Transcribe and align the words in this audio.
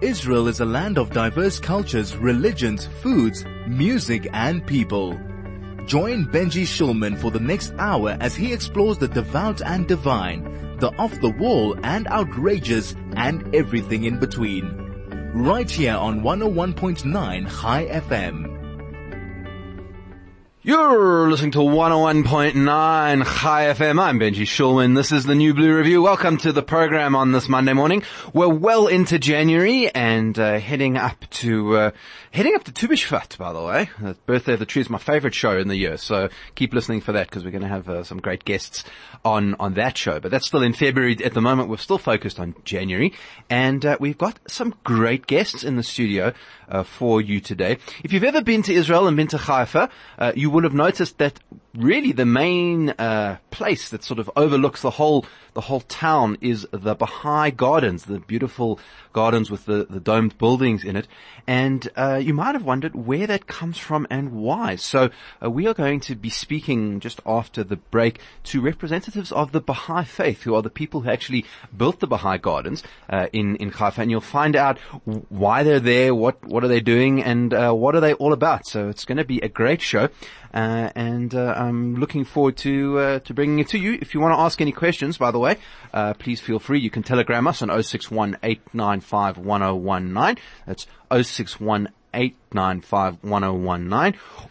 Israel 0.00 0.48
is 0.48 0.60
a 0.60 0.64
land 0.64 0.98
of 0.98 1.12
diverse 1.12 1.58
cultures, 1.58 2.16
religions, 2.16 2.88
foods, 3.00 3.44
music, 3.66 4.28
and 4.32 4.66
people. 4.66 5.18
Join 5.86 6.26
Benji 6.26 6.64
Shulman 6.64 7.16
for 7.18 7.30
the 7.30 7.40
next 7.40 7.72
hour 7.78 8.16
as 8.20 8.34
he 8.34 8.52
explores 8.52 8.98
the 8.98 9.08
devout 9.08 9.60
and 9.62 9.86
divine, 9.86 10.76
the 10.78 10.90
off 10.98 11.20
the 11.20 11.30
wall 11.30 11.76
and 11.84 12.08
outrageous, 12.08 12.96
and 13.16 13.54
everything 13.54 14.04
in 14.04 14.18
between. 14.18 14.64
Right 15.34 15.70
here 15.70 15.94
on 15.94 16.22
101.9 16.22 17.60
Chai 17.60 17.86
FM. 17.86 18.53
You're 20.66 21.30
listening 21.30 21.50
to 21.50 21.58
101.9 21.58 22.24
Chai 22.64 23.64
FM. 23.66 24.00
I'm 24.00 24.18
Benji 24.18 24.46
Shulman. 24.46 24.96
This 24.96 25.12
is 25.12 25.24
the 25.24 25.34
New 25.34 25.52
Blue 25.52 25.76
Review. 25.76 26.00
Welcome 26.00 26.38
to 26.38 26.52
the 26.52 26.62
program 26.62 27.14
on 27.14 27.32
this 27.32 27.50
Monday 27.50 27.74
morning. 27.74 28.02
We're 28.32 28.48
well 28.48 28.86
into 28.86 29.18
January 29.18 29.94
and 29.94 30.38
uh, 30.38 30.58
heading 30.58 30.96
up 30.96 31.28
to 31.32 31.76
uh, 31.76 31.90
heading 32.30 32.54
up 32.54 32.64
to 32.64 32.72
Tu 32.72 32.88
B'Shvat, 32.88 33.36
by 33.36 33.52
the 33.52 33.62
way. 33.62 33.90
The 34.00 34.16
Birthday 34.24 34.54
of 34.54 34.58
the 34.58 34.64
Tree 34.64 34.80
is 34.80 34.88
my 34.88 34.96
favorite 34.96 35.34
show 35.34 35.58
in 35.58 35.68
the 35.68 35.76
year, 35.76 35.98
so 35.98 36.30
keep 36.54 36.72
listening 36.72 37.02
for 37.02 37.12
that 37.12 37.28
because 37.28 37.44
we're 37.44 37.50
going 37.50 37.60
to 37.60 37.68
have 37.68 37.86
uh, 37.90 38.02
some 38.02 38.16
great 38.16 38.46
guests 38.46 38.84
on 39.22 39.56
on 39.56 39.74
that 39.74 39.98
show. 39.98 40.18
But 40.18 40.30
that's 40.30 40.46
still 40.46 40.62
in 40.62 40.72
February. 40.72 41.14
At 41.22 41.34
the 41.34 41.42
moment, 41.42 41.68
we're 41.68 41.76
still 41.76 41.98
focused 41.98 42.40
on 42.40 42.54
January, 42.64 43.12
and 43.50 43.84
uh, 43.84 43.98
we've 44.00 44.16
got 44.16 44.38
some 44.48 44.74
great 44.82 45.26
guests 45.26 45.62
in 45.62 45.76
the 45.76 45.82
studio 45.82 46.32
for 46.82 47.20
you 47.20 47.40
today. 47.40 47.78
If 48.02 48.12
you've 48.12 48.24
ever 48.24 48.42
been 48.42 48.62
to 48.64 48.72
Israel 48.72 49.06
and 49.06 49.16
been 49.16 49.28
to 49.28 49.38
Haifa, 49.38 49.90
uh, 50.18 50.32
you 50.34 50.50
would 50.50 50.64
have 50.64 50.74
noticed 50.74 51.18
that 51.18 51.40
really 51.76 52.12
the 52.12 52.26
main 52.26 52.90
uh, 52.90 53.38
place 53.50 53.88
that 53.90 54.04
sort 54.04 54.18
of 54.18 54.30
overlooks 54.36 54.82
the 54.82 54.90
whole 54.90 55.26
the 55.54 55.60
whole 55.60 55.80
town 55.80 56.36
is 56.40 56.66
the 56.72 56.96
Baha'i 56.96 57.50
Gardens, 57.52 58.04
the 58.04 58.18
beautiful 58.18 58.80
gardens 59.12 59.52
with 59.52 59.66
the, 59.66 59.86
the 59.88 60.00
domed 60.00 60.36
buildings 60.36 60.82
in 60.82 60.96
it. 60.96 61.06
And 61.46 61.88
uh, 61.96 62.16
you 62.16 62.34
might 62.34 62.56
have 62.56 62.64
wondered 62.64 62.96
where 62.96 63.28
that 63.28 63.46
comes 63.46 63.78
from 63.78 64.04
and 64.10 64.32
why. 64.32 64.74
So 64.74 65.10
uh, 65.42 65.48
we 65.48 65.68
are 65.68 65.74
going 65.74 66.00
to 66.00 66.16
be 66.16 66.28
speaking 66.28 66.98
just 66.98 67.20
after 67.24 67.62
the 67.62 67.76
break 67.76 68.18
to 68.44 68.60
representatives 68.60 69.30
of 69.30 69.52
the 69.52 69.60
Baha'i 69.60 70.04
faith, 70.04 70.42
who 70.42 70.56
are 70.56 70.62
the 70.62 70.70
people 70.70 71.02
who 71.02 71.10
actually 71.10 71.44
built 71.76 72.00
the 72.00 72.08
Baha'i 72.08 72.38
Gardens 72.38 72.82
uh, 73.08 73.28
in 73.32 73.54
in 73.56 73.70
Haifa, 73.70 74.02
and 74.02 74.10
you'll 74.10 74.20
find 74.20 74.56
out 74.56 74.78
why 75.28 75.62
they're 75.62 75.78
there, 75.78 76.14
what 76.14 76.44
what 76.44 76.64
are 76.64 76.68
they 76.68 76.80
doing, 76.80 77.22
and 77.22 77.54
uh, 77.54 77.72
what 77.72 77.94
are 77.94 78.00
they 78.00 78.14
all 78.14 78.32
about. 78.32 78.66
So 78.66 78.88
it's 78.88 79.04
going 79.04 79.18
to 79.18 79.24
be 79.24 79.38
a 79.38 79.48
great 79.48 79.80
show. 79.80 80.08
Uh, 80.54 80.88
and 80.94 81.34
uh, 81.34 81.52
I'm 81.56 81.96
looking 81.96 82.24
forward 82.24 82.56
to 82.58 82.98
uh, 82.98 83.18
to 83.20 83.34
bringing 83.34 83.58
it 83.58 83.68
to 83.70 83.78
you. 83.78 83.98
If 84.00 84.14
you 84.14 84.20
want 84.20 84.34
to 84.34 84.38
ask 84.38 84.60
any 84.60 84.70
questions, 84.70 85.18
by 85.18 85.32
the 85.32 85.38
way, 85.40 85.58
uh, 85.92 86.14
please 86.14 86.40
feel 86.40 86.60
free. 86.60 86.78
You 86.78 86.90
can 86.90 87.02
telegram 87.02 87.48
us 87.48 87.60
on 87.60 87.82
061 87.82 88.38
895 88.40 89.38
1019. 89.38 90.42
That's 90.64 90.86
061 91.10 91.88
895 92.14 93.18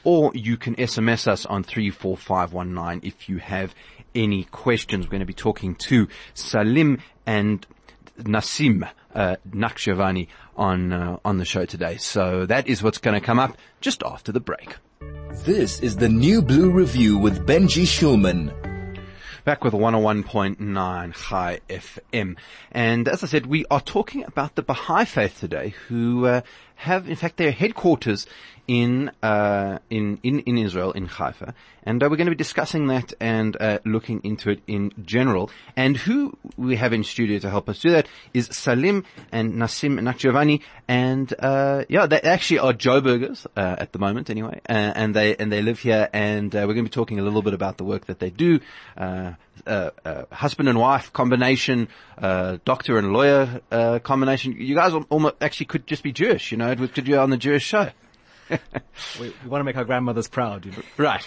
or 0.04 0.32
you 0.36 0.58
can 0.58 0.76
SMS 0.76 1.28
us 1.28 1.46
on 1.46 1.64
34519 1.64 3.08
if 3.08 3.30
you 3.30 3.38
have 3.38 3.74
any 4.14 4.44
questions. 4.44 5.06
We're 5.06 5.12
going 5.12 5.20
to 5.22 5.26
be 5.26 5.34
talking 5.34 5.76
to 5.76 6.10
Salim 6.34 7.00
and 7.26 7.66
Naseem 8.20 8.90
uh, 9.16 9.38
Nakhjavani 9.50 10.28
on 10.56 10.92
uh, 10.92 11.18
on 11.24 11.38
the 11.38 11.46
show 11.46 11.66
today. 11.66 11.98
So 11.98 12.46
that 12.46 12.68
is 12.68 12.84
what's 12.84 12.98
going 12.98 13.20
to 13.20 13.26
come 13.26 13.40
up 13.40 13.58
just 13.82 14.04
after 14.04 14.32
the 14.32 14.40
break. 14.40 14.76
This 15.46 15.80
is 15.82 15.98
the 15.98 16.08
New 16.08 16.42
Blue 16.42 16.72
Review 16.72 17.18
with 17.18 17.46
Benji 17.46 17.84
Shulman. 17.84 18.54
Back 19.44 19.66
with 19.66 19.74
101.9 19.74 21.14
Chai 21.14 21.60
FM. 21.68 22.38
And 22.72 23.10
as 23.10 23.26
I 23.26 23.28
said, 23.28 23.46
we 23.46 23.66
are 23.70 23.82
talking 23.82 24.24
about 24.24 24.56
the 24.56 24.62
Baha'i 24.62 25.04
faith 25.04 25.38
today 25.40 25.76
who 25.90 26.28
uh, 26.28 26.42
have, 26.76 27.10
in 27.10 27.18
fact, 27.18 27.36
their 27.36 27.52
headquarters 27.52 28.26
in, 28.68 29.12
uh, 29.22 29.80
in, 29.90 30.20
in, 30.24 30.40
in 30.40 30.58
Israel, 30.58 30.92
in 30.92 31.06
Haifa. 31.06 31.54
And 31.86 32.02
uh, 32.02 32.08
we're 32.10 32.16
going 32.16 32.28
to 32.28 32.32
be 32.32 32.38
discussing 32.38 32.88
that 32.88 33.14
and 33.20 33.58
uh, 33.60 33.80
looking 33.86 34.22
into 34.24 34.50
it 34.50 34.62
in 34.68 34.94
general. 35.04 35.50
And 35.76 35.98
who 35.98 36.38
we 36.56 36.78
have 36.78 36.94
in 36.94 37.04
studio 37.04 37.40
to 37.40 37.50
help 37.50 37.68
us 37.68 37.80
do 37.80 37.92
that 37.92 38.08
is 38.34 38.48
Salim 38.48 39.04
and 39.32 39.56
Naseem 39.56 40.00
Nakhjavani. 40.00 40.62
And 40.88 41.34
uh, 41.40 41.84
yeah, 41.90 42.06
they 42.06 42.22
actually 42.22 42.60
are 42.60 42.74
Joburgers 42.74 43.46
uh, 43.58 43.76
at 43.80 43.92
the 43.92 44.00
moment, 44.00 44.30
anyway. 44.30 44.62
Uh, 44.70 44.94
and 44.96 45.14
they 45.14 45.36
and 45.36 45.52
they 45.52 45.62
live 45.62 45.80
here. 45.80 46.10
And 46.14 46.54
we're 46.54 46.68
going 46.68 46.78
to 46.78 46.84
be 46.84 46.90
talking 46.90 47.20
a 47.20 47.24
little 47.24 47.42
bit 47.42 47.54
about 47.54 47.78
the 47.78 47.84
work 47.84 48.06
that 48.06 48.20
they 48.20 48.30
do. 48.30 48.62
husband 49.68 50.70
and 50.70 50.80
wife 50.80 51.12
combination, 51.12 51.90
doctor 52.18 52.98
and 52.98 53.12
lawyer 53.12 53.60
combination. 54.04 54.56
You 54.58 54.76
guys 54.76 54.94
almost 55.10 55.36
actually 55.42 55.66
could 55.66 55.86
just 55.86 56.04
be 56.04 56.14
Jewish, 56.14 56.54
you 56.54 56.58
know. 56.58 56.74
Could 56.76 57.06
be 57.06 57.16
on 57.16 57.30
the 57.30 57.38
Jewish 57.38 57.64
show. 57.64 57.90
we, 59.20 59.34
we, 59.44 59.50
want 59.50 59.62
to 59.62 59.64
make 59.64 59.78
our 59.78 59.86
grandmothers 59.86 60.28
proud. 60.28 60.66
You 60.66 60.72
know? 60.72 60.82
Right. 60.98 61.26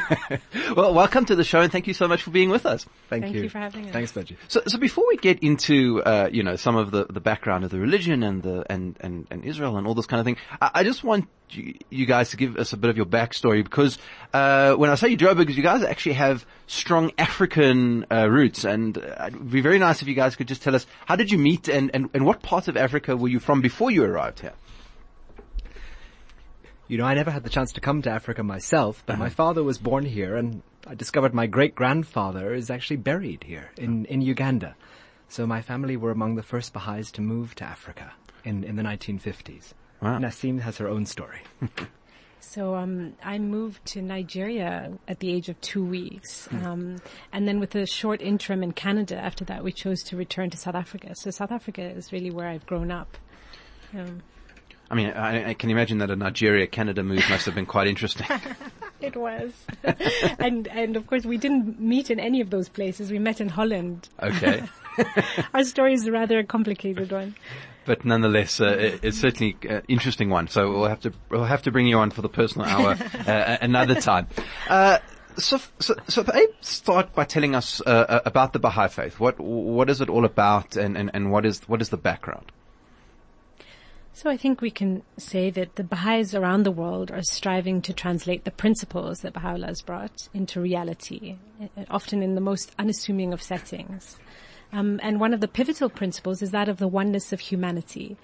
well, 0.76 0.94
welcome 0.94 1.24
to 1.26 1.34
the 1.34 1.44
show 1.44 1.60
and 1.60 1.72
thank 1.72 1.86
you 1.86 1.94
so 1.94 2.08
much 2.08 2.22
for 2.22 2.30
being 2.30 2.50
with 2.50 2.66
us. 2.66 2.86
Thank, 3.08 3.24
thank 3.24 3.34
you. 3.34 3.42
you. 3.44 3.48
for 3.48 3.58
having 3.58 3.86
us. 3.86 3.92
Thanks, 3.92 4.12
Benji. 4.12 4.36
So, 4.48 4.62
so 4.66 4.78
before 4.78 5.06
we 5.08 5.16
get 5.16 5.42
into, 5.42 6.02
uh, 6.02 6.28
you 6.30 6.42
know, 6.42 6.56
some 6.56 6.76
of 6.76 6.90
the, 6.90 7.06
the 7.06 7.20
background 7.20 7.64
of 7.64 7.70
the 7.70 7.78
religion 7.78 8.22
and 8.22 8.42
the, 8.42 8.64
and, 8.70 8.96
and, 9.00 9.26
and 9.30 9.44
Israel 9.44 9.76
and 9.76 9.86
all 9.86 9.94
this 9.94 10.06
kind 10.06 10.20
of 10.20 10.26
thing, 10.26 10.36
I, 10.60 10.70
I 10.74 10.84
just 10.84 11.02
want 11.02 11.28
you, 11.50 11.74
you, 11.90 12.06
guys 12.06 12.30
to 12.30 12.36
give 12.36 12.56
us 12.56 12.72
a 12.72 12.76
bit 12.76 12.90
of 12.90 12.96
your 12.96 13.06
backstory 13.06 13.62
because, 13.62 13.98
uh, 14.32 14.74
when 14.74 14.90
I 14.90 14.94
say 14.94 15.08
you 15.08 15.18
Joburgers, 15.18 15.54
you 15.54 15.62
guys 15.62 15.82
actually 15.82 16.14
have 16.14 16.46
strong 16.66 17.12
African, 17.18 18.06
uh, 18.10 18.28
roots 18.28 18.64
and 18.64 18.96
uh, 18.96 19.26
it'd 19.28 19.50
be 19.50 19.60
very 19.60 19.78
nice 19.78 20.00
if 20.00 20.08
you 20.08 20.14
guys 20.14 20.36
could 20.36 20.48
just 20.48 20.62
tell 20.62 20.74
us, 20.74 20.86
how 21.06 21.16
did 21.16 21.30
you 21.30 21.38
meet 21.38 21.68
and, 21.68 21.90
and, 21.94 22.08
and 22.14 22.24
what 22.24 22.42
part 22.42 22.68
of 22.68 22.76
Africa 22.76 23.16
were 23.16 23.28
you 23.28 23.38
from 23.38 23.60
before 23.60 23.90
you 23.90 24.04
arrived 24.04 24.40
here? 24.40 24.54
You 26.92 26.98
know, 26.98 27.06
I 27.06 27.14
never 27.14 27.30
had 27.30 27.42
the 27.42 27.48
chance 27.48 27.72
to 27.72 27.80
come 27.80 28.02
to 28.02 28.10
Africa 28.10 28.42
myself, 28.42 29.02
but 29.06 29.14
uh-huh. 29.14 29.22
my 29.22 29.30
father 29.30 29.62
was 29.62 29.78
born 29.78 30.04
here 30.04 30.36
and 30.36 30.60
I 30.86 30.94
discovered 30.94 31.32
my 31.32 31.46
great 31.46 31.74
grandfather 31.74 32.52
is 32.52 32.68
actually 32.70 32.98
buried 32.98 33.44
here 33.44 33.70
in, 33.78 34.04
in 34.04 34.20
Uganda. 34.20 34.76
So 35.26 35.46
my 35.46 35.62
family 35.62 35.96
were 35.96 36.10
among 36.10 36.34
the 36.34 36.42
first 36.42 36.74
Baha'is 36.74 37.10
to 37.12 37.22
move 37.22 37.54
to 37.54 37.64
Africa 37.64 38.12
in, 38.44 38.62
in 38.62 38.76
the 38.76 38.82
1950s. 38.82 39.72
Wow. 40.02 40.18
Naseem 40.18 40.60
has 40.60 40.76
her 40.76 40.86
own 40.86 41.06
story. 41.06 41.40
So 42.44 42.74
um, 42.74 43.14
I 43.22 43.38
moved 43.38 43.86
to 43.92 44.02
Nigeria 44.02 44.98
at 45.06 45.20
the 45.20 45.32
age 45.32 45.48
of 45.48 45.58
two 45.60 45.84
weeks, 45.84 46.48
hmm. 46.48 46.66
um, 46.66 46.96
and 47.32 47.46
then 47.46 47.60
with 47.60 47.76
a 47.76 47.86
short 47.86 48.20
interim 48.20 48.64
in 48.64 48.72
Canada. 48.72 49.16
After 49.16 49.44
that, 49.44 49.62
we 49.62 49.70
chose 49.70 50.02
to 50.02 50.16
return 50.16 50.50
to 50.50 50.56
South 50.56 50.74
Africa. 50.74 51.14
So 51.14 51.30
South 51.30 51.52
Africa 51.52 51.82
is 51.82 52.12
really 52.12 52.32
where 52.32 52.48
I've 52.48 52.66
grown 52.66 52.90
up. 52.90 53.16
Um, 53.94 54.22
I 54.92 54.94
mean, 54.94 55.08
I, 55.08 55.48
I, 55.48 55.54
can 55.54 55.70
imagine 55.70 55.98
that 55.98 56.10
a 56.10 56.16
Nigeria-Canada 56.16 57.02
move 57.02 57.24
must 57.30 57.46
have 57.46 57.54
been 57.54 57.64
quite 57.64 57.86
interesting. 57.86 58.26
it 59.00 59.16
was, 59.16 59.50
and 60.38 60.68
and 60.68 60.96
of 60.96 61.06
course 61.06 61.24
we 61.24 61.38
didn't 61.38 61.80
meet 61.80 62.10
in 62.10 62.20
any 62.20 62.42
of 62.42 62.50
those 62.50 62.68
places. 62.68 63.10
We 63.10 63.18
met 63.18 63.40
in 63.40 63.48
Holland. 63.48 64.10
Okay. 64.22 64.62
Our 65.54 65.64
story 65.64 65.94
is 65.94 66.06
a 66.06 66.12
rather 66.12 66.42
complicated 66.42 67.10
one. 67.10 67.34
But 67.86 68.04
nonetheless, 68.04 68.60
uh, 68.60 68.66
it, 68.66 69.00
it's 69.02 69.18
certainly 69.18 69.56
an 69.62 69.76
uh, 69.76 69.80
interesting 69.88 70.28
one. 70.28 70.48
So 70.48 70.70
we'll 70.70 70.88
have 70.88 71.00
to 71.00 71.12
we'll 71.30 71.44
have 71.44 71.62
to 71.62 71.72
bring 71.72 71.86
you 71.86 71.96
on 71.96 72.10
for 72.10 72.20
the 72.20 72.28
personal 72.28 72.68
hour 72.68 72.98
uh, 73.26 73.56
another 73.62 73.94
time. 73.94 74.28
Uh, 74.68 74.98
so, 75.38 75.58
so, 75.78 75.94
so 76.06 76.22
start 76.60 77.14
by 77.14 77.24
telling 77.24 77.54
us 77.54 77.80
uh, 77.86 77.88
uh, 77.88 78.20
about 78.26 78.52
the 78.52 78.58
Baha'i 78.58 78.88
faith. 78.88 79.18
What 79.18 79.40
what 79.40 79.88
is 79.88 80.02
it 80.02 80.10
all 80.10 80.26
about, 80.26 80.76
and, 80.76 80.98
and, 80.98 81.10
and 81.14 81.32
what 81.32 81.46
is 81.46 81.62
what 81.66 81.80
is 81.80 81.88
the 81.88 81.96
background? 81.96 82.52
So 84.14 84.28
I 84.28 84.36
think 84.36 84.60
we 84.60 84.70
can 84.70 85.02
say 85.16 85.50
that 85.50 85.76
the 85.76 85.84
Baha'is 85.84 86.34
around 86.34 86.64
the 86.64 86.70
world 86.70 87.10
are 87.10 87.22
striving 87.22 87.80
to 87.82 87.94
translate 87.94 88.44
the 88.44 88.50
principles 88.50 89.20
that 89.20 89.32
Baha'u'llah 89.32 89.68
has 89.68 89.80
brought 89.80 90.28
into 90.34 90.60
reality, 90.60 91.36
often 91.90 92.22
in 92.22 92.34
the 92.34 92.40
most 92.40 92.72
unassuming 92.78 93.32
of 93.32 93.42
settings. 93.42 94.18
Um, 94.72 95.00
and 95.02 95.18
one 95.18 95.32
of 95.32 95.40
the 95.40 95.48
pivotal 95.48 95.88
principles 95.88 96.42
is 96.42 96.50
that 96.50 96.68
of 96.68 96.76
the 96.76 96.88
oneness 96.88 97.32
of 97.32 97.40
humanity. 97.40 98.16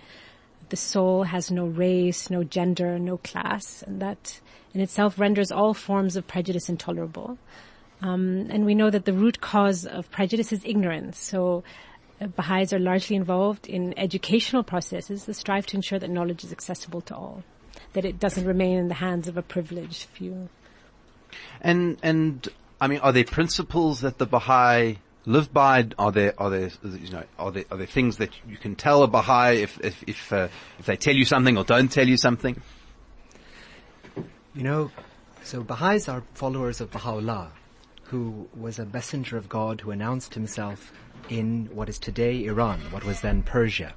The 0.68 0.76
soul 0.76 1.22
has 1.24 1.50
no 1.50 1.64
race, 1.64 2.28
no 2.28 2.44
gender, 2.44 2.98
no 2.98 3.16
class, 3.16 3.82
and 3.82 4.00
that 4.00 4.40
in 4.74 4.82
itself 4.82 5.18
renders 5.18 5.50
all 5.50 5.72
forms 5.72 6.16
of 6.16 6.26
prejudice 6.26 6.68
intolerable. 6.68 7.38
Um, 8.02 8.46
and 8.50 8.64
we 8.64 8.74
know 8.74 8.90
that 8.90 9.06
the 9.06 9.12
root 9.12 9.40
cause 9.40 9.86
of 9.86 10.10
prejudice 10.10 10.52
is 10.52 10.64
ignorance. 10.64 11.18
So 11.18 11.64
Baha'is 12.20 12.72
are 12.72 12.78
largely 12.78 13.16
involved 13.16 13.66
in 13.66 13.96
educational 13.98 14.64
processes 14.64 15.24
that 15.24 15.34
strive 15.34 15.66
to 15.66 15.76
ensure 15.76 15.98
that 15.98 16.10
knowledge 16.10 16.42
is 16.44 16.52
accessible 16.52 17.00
to 17.02 17.14
all, 17.14 17.44
that 17.92 18.04
it 18.04 18.18
doesn't 18.18 18.44
remain 18.44 18.78
in 18.78 18.88
the 18.88 18.94
hands 18.94 19.28
of 19.28 19.36
a 19.36 19.42
privileged 19.42 20.04
few. 20.04 20.48
And 21.60 21.98
and 22.02 22.48
I 22.80 22.88
mean, 22.88 23.00
are 23.00 23.12
there 23.12 23.24
principles 23.24 24.00
that 24.00 24.18
the 24.18 24.26
Baha'i 24.26 24.98
live 25.26 25.52
by? 25.52 25.88
Are 25.98 26.10
there 26.10 26.34
are 26.38 26.50
there 26.50 26.70
you 26.82 27.10
know 27.10 27.24
are 27.38 27.52
there 27.52 27.64
are 27.70 27.76
there 27.76 27.86
things 27.86 28.16
that 28.16 28.30
you 28.48 28.56
can 28.56 28.74
tell 28.74 29.02
a 29.02 29.08
Baha'i 29.08 29.62
if 29.62 29.78
if 29.80 30.02
if, 30.06 30.32
uh, 30.32 30.48
if 30.78 30.86
they 30.86 30.96
tell 30.96 31.14
you 31.14 31.24
something 31.24 31.56
or 31.56 31.64
don't 31.64 31.90
tell 31.92 32.08
you 32.08 32.16
something? 32.16 32.60
You 34.54 34.64
know, 34.64 34.90
so 35.44 35.62
Baha'is 35.62 36.08
are 36.08 36.24
followers 36.34 36.80
of 36.80 36.90
Baha'u'llah, 36.90 37.52
who 38.04 38.48
was 38.56 38.80
a 38.80 38.86
messenger 38.86 39.36
of 39.36 39.48
God 39.48 39.82
who 39.82 39.92
announced 39.92 40.34
himself 40.34 40.92
in 41.28 41.68
what 41.72 41.88
is 41.88 41.98
today 41.98 42.44
Iran, 42.44 42.80
what 42.90 43.04
was 43.04 43.20
then 43.20 43.42
Persia. 43.42 43.94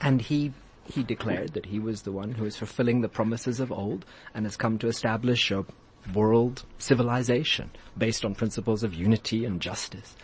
And 0.00 0.20
he 0.20 0.52
he 0.84 1.02
declared 1.02 1.54
that 1.54 1.66
he 1.66 1.78
was 1.78 2.02
the 2.02 2.12
one 2.12 2.32
who 2.32 2.44
is 2.44 2.56
fulfilling 2.56 3.00
the 3.00 3.08
promises 3.08 3.60
of 3.60 3.70
old 3.70 4.04
and 4.34 4.44
has 4.44 4.56
come 4.56 4.78
to 4.78 4.88
establish 4.88 5.50
a 5.50 5.64
world 6.12 6.64
civilization 6.78 7.70
based 7.96 8.24
on 8.24 8.34
principles 8.34 8.82
of 8.82 8.92
unity 8.92 9.44
and 9.44 9.60
justice. 9.60 10.16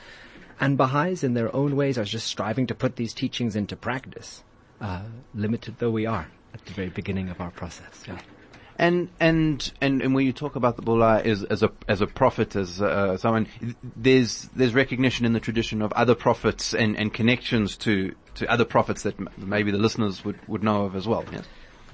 And 0.60 0.76
Baha'is 0.76 1.22
in 1.22 1.34
their 1.34 1.54
own 1.54 1.76
ways 1.76 1.96
are 1.96 2.04
just 2.04 2.26
striving 2.26 2.66
to 2.66 2.74
put 2.74 2.96
these 2.96 3.14
teachings 3.14 3.54
into 3.54 3.76
practice, 3.76 4.42
uh, 4.80 5.02
limited 5.34 5.76
though 5.78 5.92
we 5.92 6.06
are 6.06 6.28
at 6.52 6.64
the 6.64 6.72
very 6.72 6.88
beginning 6.88 7.28
of 7.28 7.40
our 7.40 7.52
process. 7.52 8.02
Yeah. 8.06 8.18
And 8.78 9.08
and 9.18 9.72
and 9.80 10.00
and 10.02 10.14
when 10.14 10.24
you 10.24 10.32
talk 10.32 10.54
about 10.54 10.76
the 10.76 10.82
Baha'u'llah 10.82 11.22
as 11.22 11.42
as 11.42 11.64
a 11.64 11.70
as 11.88 12.00
a 12.00 12.06
prophet, 12.06 12.54
as 12.54 12.80
uh, 12.80 13.16
someone, 13.16 13.48
there's 13.96 14.48
there's 14.54 14.72
recognition 14.72 15.26
in 15.26 15.32
the 15.32 15.40
tradition 15.40 15.82
of 15.82 15.92
other 15.92 16.14
prophets 16.14 16.74
and, 16.74 16.96
and 16.96 17.12
connections 17.12 17.76
to 17.78 18.14
to 18.36 18.48
other 18.48 18.64
prophets 18.64 19.02
that 19.02 19.18
m- 19.18 19.28
maybe 19.36 19.72
the 19.72 19.78
listeners 19.78 20.24
would, 20.24 20.38
would 20.46 20.62
know 20.62 20.84
of 20.84 20.94
as 20.94 21.08
well. 21.08 21.24
Yes. 21.32 21.44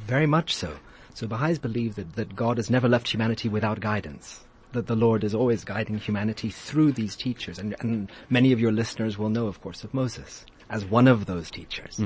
Very 0.06 0.26
much 0.26 0.54
so. 0.54 0.76
So 1.14 1.26
Baha'is 1.26 1.58
believe 1.58 1.94
that, 1.94 2.16
that 2.16 2.36
God 2.36 2.58
has 2.58 2.68
never 2.68 2.88
left 2.88 3.08
humanity 3.08 3.48
without 3.48 3.80
guidance. 3.80 4.44
That 4.72 4.86
the 4.86 4.96
Lord 4.96 5.24
is 5.24 5.34
always 5.34 5.64
guiding 5.64 5.96
humanity 5.98 6.50
through 6.50 6.92
these 6.92 7.16
teachers. 7.16 7.58
And, 7.58 7.74
and 7.80 8.10
many 8.28 8.52
of 8.52 8.60
your 8.60 8.72
listeners 8.72 9.16
will 9.16 9.30
know, 9.30 9.46
of 9.46 9.62
course, 9.62 9.84
of 9.84 9.94
Moses 9.94 10.44
as 10.68 10.84
one 10.84 11.08
of 11.08 11.24
those 11.24 11.50
teachers. 11.50 12.00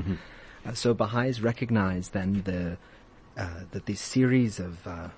Uh, 0.65 0.73
so 0.73 0.93
Baha'is 0.93 1.41
recognize 1.41 2.09
then 2.09 2.43
the, 2.45 2.77
uh, 3.37 3.61
that 3.71 3.85
these 3.85 4.01
series 4.01 4.59
of 4.59 4.85
uh, 4.87 5.09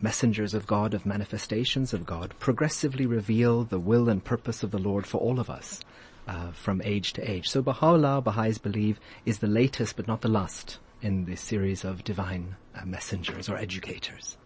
messengers 0.00 0.54
of 0.54 0.66
God, 0.66 0.94
of 0.94 1.06
manifestations 1.06 1.92
of 1.94 2.04
God, 2.04 2.34
progressively 2.38 3.06
reveal 3.06 3.64
the 3.64 3.78
will 3.78 4.08
and 4.08 4.22
purpose 4.22 4.62
of 4.62 4.70
the 4.70 4.78
Lord 4.78 5.06
for 5.06 5.18
all 5.18 5.40
of 5.40 5.48
us 5.48 5.80
uh, 6.28 6.52
from 6.52 6.82
age 6.84 7.12
to 7.14 7.30
age. 7.30 7.48
So 7.48 7.62
Baha'u'llah, 7.62 8.22
Baha'is 8.22 8.58
believe, 8.58 9.00
is 9.24 9.38
the 9.38 9.46
latest 9.46 9.96
but 9.96 10.06
not 10.06 10.20
the 10.20 10.28
last 10.28 10.78
in 11.02 11.24
this 11.24 11.40
series 11.40 11.84
of 11.84 12.04
divine 12.04 12.56
uh, 12.74 12.84
messengers 12.84 13.48
or 13.48 13.56
educators. 13.56 14.36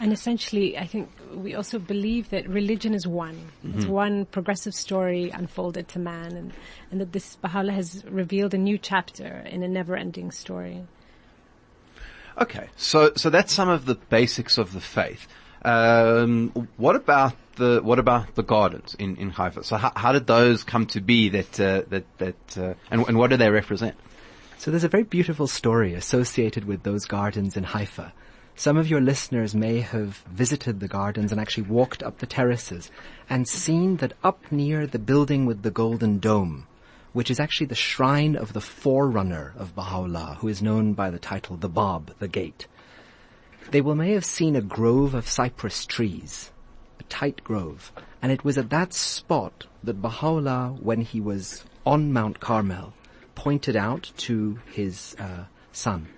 And 0.00 0.12
essentially, 0.12 0.78
I 0.78 0.86
think 0.86 1.10
we 1.34 1.54
also 1.54 1.78
believe 1.78 2.30
that 2.30 2.48
religion 2.48 2.94
is 2.94 3.06
one. 3.06 3.38
It's 3.62 3.84
one 3.84 4.24
progressive 4.24 4.72
story 4.72 5.30
unfolded 5.30 5.86
to 5.88 5.98
man, 5.98 6.32
and, 6.32 6.52
and 6.90 7.00
that 7.00 7.12
this 7.12 7.36
Baha'u'llah 7.36 7.72
has 7.74 8.02
revealed 8.08 8.54
a 8.54 8.58
new 8.58 8.78
chapter 8.78 9.44
in 9.46 9.62
a 9.62 9.68
never-ending 9.68 10.30
story. 10.30 10.82
Okay, 12.40 12.68
so 12.76 13.12
so 13.16 13.30
that's 13.30 13.52
some 13.52 13.68
of 13.68 13.84
the 13.84 13.94
basics 13.94 14.58
of 14.58 14.72
the 14.72 14.80
faith. 14.80 15.26
Um, 15.64 16.68
what 16.76 16.96
about 16.96 17.34
the 17.56 17.80
what 17.82 17.98
about 17.98 18.34
the 18.34 18.42
gardens 18.42 18.96
in 18.98 19.16
in 19.16 19.30
Haifa? 19.30 19.64
So 19.64 19.76
how, 19.76 19.92
how 19.94 20.12
did 20.12 20.26
those 20.26 20.64
come 20.64 20.86
to 20.86 21.00
be? 21.00 21.28
That 21.28 21.60
uh, 21.60 21.82
that 21.88 22.04
that 22.18 22.58
uh, 22.58 22.74
and 22.90 23.06
and 23.06 23.18
what 23.18 23.30
do 23.30 23.36
they 23.36 23.50
represent? 23.50 23.96
So 24.58 24.70
there's 24.70 24.84
a 24.84 24.88
very 24.88 25.02
beautiful 25.02 25.46
story 25.46 25.94
associated 25.94 26.64
with 26.64 26.84
those 26.84 27.04
gardens 27.04 27.56
in 27.56 27.64
Haifa. 27.64 28.12
Some 28.54 28.76
of 28.76 28.86
your 28.86 29.00
listeners 29.00 29.54
may 29.54 29.80
have 29.80 30.18
visited 30.30 30.78
the 30.78 30.88
gardens 30.88 31.32
and 31.32 31.40
actually 31.40 31.64
walked 31.64 32.02
up 32.02 32.18
the 32.18 32.26
terraces 32.26 32.90
and 33.28 33.48
seen 33.48 33.96
that 33.96 34.12
up 34.22 34.52
near 34.52 34.86
the 34.86 34.98
building 34.98 35.46
with 35.46 35.62
the 35.62 35.70
golden 35.70 36.18
dome, 36.18 36.66
which 37.12 37.30
is 37.30 37.38
actually 37.38 37.66
the 37.66 37.74
shrine 37.74 38.36
of 38.36 38.52
the 38.52 38.60
forerunner 38.60 39.52
of 39.56 39.74
Baha'u'llah, 39.74 40.36
who 40.40 40.48
is 40.48 40.62
known 40.62 40.94
by 40.94 41.10
the 41.10 41.18
title 41.18 41.56
the 41.56 41.68
Bab, 41.68 42.14
the 42.18 42.28
Gate. 42.28 42.66
They 43.70 43.80
will 43.80 43.94
may 43.94 44.12
have 44.12 44.24
seen 44.24 44.56
a 44.56 44.62
grove 44.62 45.14
of 45.14 45.28
cypress 45.28 45.84
trees, 45.84 46.50
a 46.98 47.02
tight 47.04 47.44
grove, 47.44 47.92
and 48.20 48.32
it 48.32 48.44
was 48.44 48.56
at 48.56 48.70
that 48.70 48.92
spot 48.92 49.66
that 49.84 50.00
Baha'u'llah, 50.00 50.78
when 50.80 51.02
he 51.02 51.20
was 51.20 51.64
on 51.84 52.12
Mount 52.12 52.40
Carmel, 52.40 52.94
pointed 53.34 53.76
out 53.76 54.12
to 54.16 54.58
his 54.72 55.14
uh, 55.18 55.44
son 55.72 56.08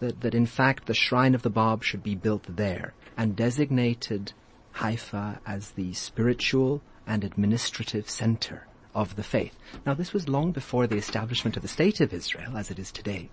that, 0.00 0.20
that 0.20 0.34
in 0.34 0.46
fact 0.46 0.86
the 0.86 0.94
shrine 0.94 1.34
of 1.34 1.42
the 1.42 1.50
Bab 1.50 1.84
should 1.84 2.02
be 2.02 2.14
built 2.14 2.44
there 2.48 2.94
and 3.16 3.36
designated 3.36 4.32
Haifa 4.72 5.40
as 5.46 5.72
the 5.72 5.92
spiritual 5.92 6.82
and 7.06 7.24
administrative 7.24 8.08
center 8.08 8.66
of 8.94 9.16
the 9.16 9.22
faith. 9.22 9.56
Now 9.86 9.94
this 9.94 10.12
was 10.12 10.28
long 10.28 10.52
before 10.52 10.86
the 10.86 10.96
establishment 10.96 11.56
of 11.56 11.62
the 11.62 11.68
state 11.68 12.00
of 12.00 12.12
Israel 12.12 12.56
as 12.56 12.70
it 12.70 12.78
is 12.78 12.92
today. 12.92 13.30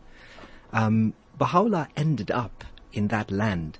Um, 0.71 1.13
Baha'u'llah 1.37 1.87
ended 1.95 2.31
up 2.31 2.63
in 2.93 3.07
that 3.07 3.31
land 3.31 3.79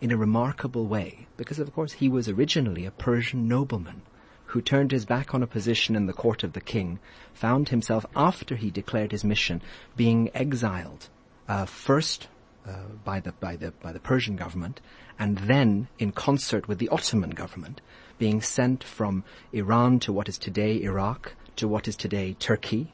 in 0.00 0.10
a 0.10 0.16
remarkable 0.16 0.86
way 0.86 1.26
because 1.36 1.58
of 1.58 1.72
course 1.72 1.92
he 1.94 2.08
was 2.08 2.28
originally 2.28 2.86
a 2.86 2.90
Persian 2.90 3.48
nobleman 3.48 4.02
who 4.46 4.60
turned 4.60 4.90
his 4.90 5.04
back 5.04 5.32
on 5.32 5.42
a 5.42 5.46
position 5.46 5.94
in 5.94 6.06
the 6.06 6.12
court 6.12 6.42
of 6.42 6.54
the 6.54 6.60
king, 6.60 6.98
found 7.32 7.68
himself 7.68 8.04
after 8.16 8.56
he 8.56 8.68
declared 8.68 9.12
his 9.12 9.22
mission 9.22 9.62
being 9.96 10.28
exiled 10.34 11.08
uh, 11.48 11.64
first 11.64 12.26
uh, 12.66 12.72
by 13.04 13.20
the 13.20 13.32
by 13.32 13.56
the 13.56 13.72
by 13.82 13.92
the 13.92 14.00
Persian 14.00 14.36
government, 14.36 14.80
and 15.18 15.38
then 15.38 15.88
in 15.98 16.12
concert 16.12 16.68
with 16.68 16.78
the 16.78 16.88
Ottoman 16.88 17.30
government, 17.30 17.80
being 18.18 18.40
sent 18.40 18.84
from 18.84 19.24
Iran 19.52 19.98
to 20.00 20.12
what 20.12 20.28
is 20.28 20.38
today 20.38 20.80
Iraq 20.82 21.34
to 21.56 21.68
what 21.68 21.88
is 21.88 21.96
today 21.96 22.34
Turkey, 22.38 22.92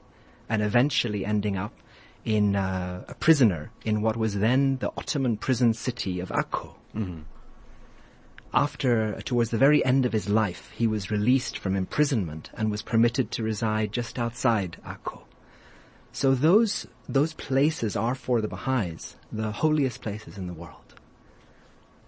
and 0.49 0.63
eventually 0.63 1.25
ending 1.25 1.57
up 1.57 1.73
in 2.25 2.57
uh, 2.57 3.05
a 3.09 3.15
prisoner 3.15 3.71
in 3.85 4.03
what 4.03 4.17
was 4.17 4.35
then 4.35 4.79
the 4.79 4.91
Ottoman 4.97 5.37
prison 5.37 5.73
city 5.73 6.21
of 6.21 6.31
Akko. 6.31 6.75
After, 8.53 9.21
towards 9.23 9.51
the 9.51 9.59
very 9.59 9.85
end 9.85 10.07
of 10.07 10.13
his 10.13 10.29
life, 10.29 10.73
he 10.75 10.87
was 10.87 11.11
released 11.11 11.59
from 11.59 11.77
imprisonment 11.77 12.51
and 12.55 12.71
was 12.71 12.81
permitted 12.83 13.31
to 13.33 13.43
reside 13.43 13.93
just 13.93 14.19
outside 14.19 14.79
Akko. 14.85 15.26
So 16.17 16.35
those, 16.35 16.87
those 17.07 17.35
places 17.35 17.95
are 17.95 18.15
for 18.15 18.41
the 18.41 18.49
Baha'is 18.49 19.17
the 19.31 19.53
holiest 19.53 20.01
places 20.01 20.39
in 20.39 20.47
the 20.47 20.55
world. 20.55 20.95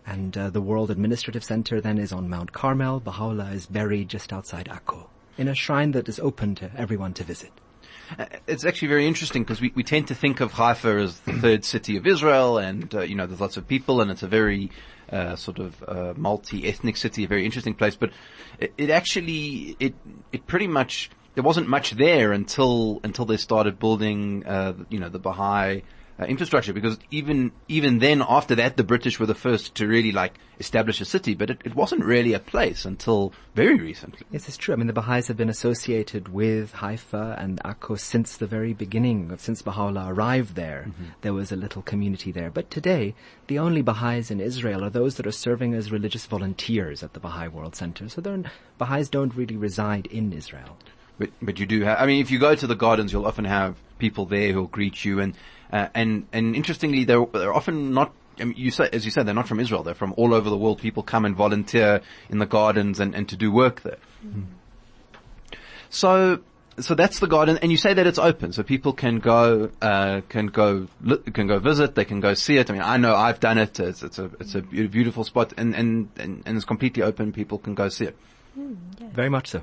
And 0.07 0.35
uh, 0.35 0.49
the 0.49 0.63
World 0.63 0.91
Administrative 0.91 1.45
Center 1.45 1.79
then 1.79 1.99
is 1.99 2.11
on 2.11 2.31
Mount 2.31 2.55
Carmel. 2.55 3.01
Baha'u'llah 3.01 3.53
is 3.53 3.67
buried 3.67 4.09
just 4.09 4.33
outside 4.33 4.65
Akko 4.65 5.09
in 5.37 5.47
a 5.47 5.55
shrine 5.55 5.93
that 5.93 6.09
is 6.09 6.19
open 6.21 6.55
to 6.55 6.71
everyone 6.75 7.13
to 7.13 7.23
visit. 7.23 7.53
Uh, 8.19 8.25
It's 8.47 8.65
actually 8.65 8.89
very 8.89 9.07
interesting 9.07 9.43
because 9.43 9.61
we, 9.61 9.73
we 9.75 9.83
tend 9.83 10.09
to 10.09 10.15
think 10.15 10.41
of 10.41 10.53
Haifa 10.53 11.03
as 11.03 11.21
the 11.21 11.35
third 11.35 11.67
city 11.67 11.99
of 11.99 12.07
Israel, 12.07 12.57
and 12.57 12.95
uh, 12.95 13.03
you 13.03 13.15
know 13.15 13.27
there's 13.27 13.43
lots 13.43 13.59
of 13.59 13.69
people, 13.69 14.01
and 14.01 14.11
it's 14.11 14.23
a 14.23 14.27
very 14.27 14.71
uh, 15.13 15.37
sort 15.37 15.59
of 15.59 15.85
uh, 15.87 16.15
multi-ethnic 16.17 16.97
city, 16.97 17.25
a 17.25 17.29
very 17.29 17.45
interesting 17.45 17.75
place. 17.75 17.95
But 17.95 18.13
it, 18.59 18.73
it 18.79 18.89
actually 18.89 19.77
it 19.79 19.95
it 20.33 20.47
pretty 20.47 20.67
much 20.67 21.11
there 21.39 21.45
wasn't 21.45 21.69
much 21.69 21.93
there 21.93 22.33
until 22.33 22.99
until 23.05 23.25
they 23.25 23.37
started 23.37 23.79
building 23.79 24.45
uh, 24.45 24.73
you 24.89 24.99
know 24.99 25.09
the 25.09 25.21
Baha'i 25.21 25.83
uh, 26.19 26.25
infrastructure 26.25 26.73
because 26.73 26.99
even 27.13 27.53
even 27.69 28.01
then 28.01 28.25
after 28.29 28.57
that 28.57 28.77
the 28.77 28.83
British 28.83 29.21
were 29.21 29.27
the 29.27 29.37
first 29.37 29.77
to 29.77 29.87
really 29.87 30.11
like 30.11 30.35
establish 30.59 31.01
a 31.01 31.05
city, 31.05 31.37
but 31.37 31.49
it, 31.51 31.61
it 31.65 31.77
wasn't 31.77 32.05
really 32.05 32.33
a 32.33 32.41
place 32.41 32.85
until 32.85 33.33
very 33.55 33.79
recently. 33.79 34.27
Yes, 34.33 34.49
it's 34.49 34.57
true. 34.57 34.75
I 34.75 34.77
mean, 34.79 34.89
the 34.89 34.93
Baha'is 34.93 35.29
have 35.29 35.37
been 35.37 35.49
associated 35.49 36.27
with 36.27 36.73
Haifa 36.73 37.37
and 37.39 37.61
Akko 37.65 37.97
since 37.97 38.37
the 38.37 38.49
very 38.49 38.75
beginning, 38.75 39.33
since 39.39 39.63
Baha'u'llah 39.63 40.13
arrived 40.13 40.57
there. 40.57 40.91
There 41.21 41.35
was 41.35 41.53
a 41.53 41.57
little 41.57 41.83
community 41.83 42.33
there. 42.33 42.51
But 42.51 42.69
today, 42.69 43.15
the 43.47 43.61
only 43.61 43.83
Baha'is 43.83 44.33
in 44.33 44.41
Israel 44.41 44.85
are 44.85 44.91
those 44.91 45.15
that 45.19 45.27
are 45.29 45.31
serving 45.47 45.75
as 45.75 45.93
religious 45.93 46.27
volunteers 46.27 47.05
at 47.05 47.13
the 47.13 47.21
Baha'i 47.21 47.47
World 47.47 47.77
Center. 47.77 48.09
So 48.09 48.21
they're, 48.21 48.43
Baha'is 48.77 49.09
don't 49.09 49.37
really 49.37 49.57
reside 49.57 50.07
in 50.07 50.33
Israel. 50.33 50.77
But, 51.19 51.31
but 51.43 51.59
you 51.59 51.67
do 51.67 51.83
have, 51.83 51.99
I 51.99 52.07
mean, 52.07 52.21
if 52.21 52.31
you 52.31 52.39
go 52.39 52.55
to 52.55 52.67
the 52.67 52.77
gardens, 52.77 53.13
you'll 53.13 53.27
often 53.27 53.45
have 53.45 53.77
people 53.99 54.27
there 54.27 54.53
who'll 54.53 54.67
greet 54.67 55.05
you 55.05 55.21
and, 55.21 55.35
uh, 55.73 55.89
and, 55.95 56.27
and 56.33 56.57
interestingly, 56.57 57.05
they're, 57.05 57.27
they're 57.27 57.53
often 57.53 57.93
not, 57.93 58.13
I 58.41 58.45
mean, 58.45 58.55
you 58.57 58.71
say, 58.71 58.89
as 58.93 59.05
you 59.05 59.11
said, 59.11 59.27
they're 59.27 59.35
not 59.35 59.49
from 59.49 59.61
Israel. 59.61 59.83
They're 59.83 59.95
from 59.95 60.15
all 60.17 60.33
over 60.33 60.49
the 60.49 60.57
world. 60.57 60.79
People 60.79 61.03
come 61.03 61.25
and 61.25 61.35
volunteer 61.37 62.01
in 62.31 62.39
the 62.39 62.47
gardens 62.47 63.01
and, 63.01 63.15
and 63.15 63.29
to 63.29 63.37
do 63.37 63.51
work 63.51 63.83
there. 63.83 63.99
So, 65.91 66.39
so 66.79 66.95
that's 66.95 67.19
the 67.19 67.27
garden, 67.27 67.59
and 67.61 67.73
you 67.73 67.77
say 67.77 67.93
that 67.95 68.07
it's 68.07 68.19
open, 68.19 68.53
so 68.53 68.63
people 68.63 68.93
can 68.93 69.19
go, 69.19 69.71
uh, 69.83 70.21
can 70.29 70.47
go, 70.47 70.87
li- 71.01 71.19
can 71.33 71.49
go 71.49 71.59
visit. 71.59 71.97
They 71.97 72.05
can 72.05 72.21
go 72.21 72.35
see 72.35 72.57
it. 72.59 72.71
I 72.71 72.73
mean, 72.73 72.83
I 72.83 72.97
know 72.99 73.17
I've 73.17 73.41
done 73.41 73.59
it. 73.59 73.81
It's, 73.81 74.03
it's 74.03 74.19
a, 74.19 74.31
it's 74.39 74.55
a 74.55 74.63
beautiful 74.63 75.25
spot, 75.25 75.55
and, 75.57 75.75
and, 75.75 76.09
and, 76.17 76.43
and 76.47 76.57
it's 76.57 76.65
completely 76.65 77.03
open. 77.03 77.33
People 77.33 77.59
can 77.59 77.75
go 77.75 77.89
see 77.89 78.05
it. 78.05 78.17
Very 79.13 79.29
much 79.29 79.49
so. 79.49 79.63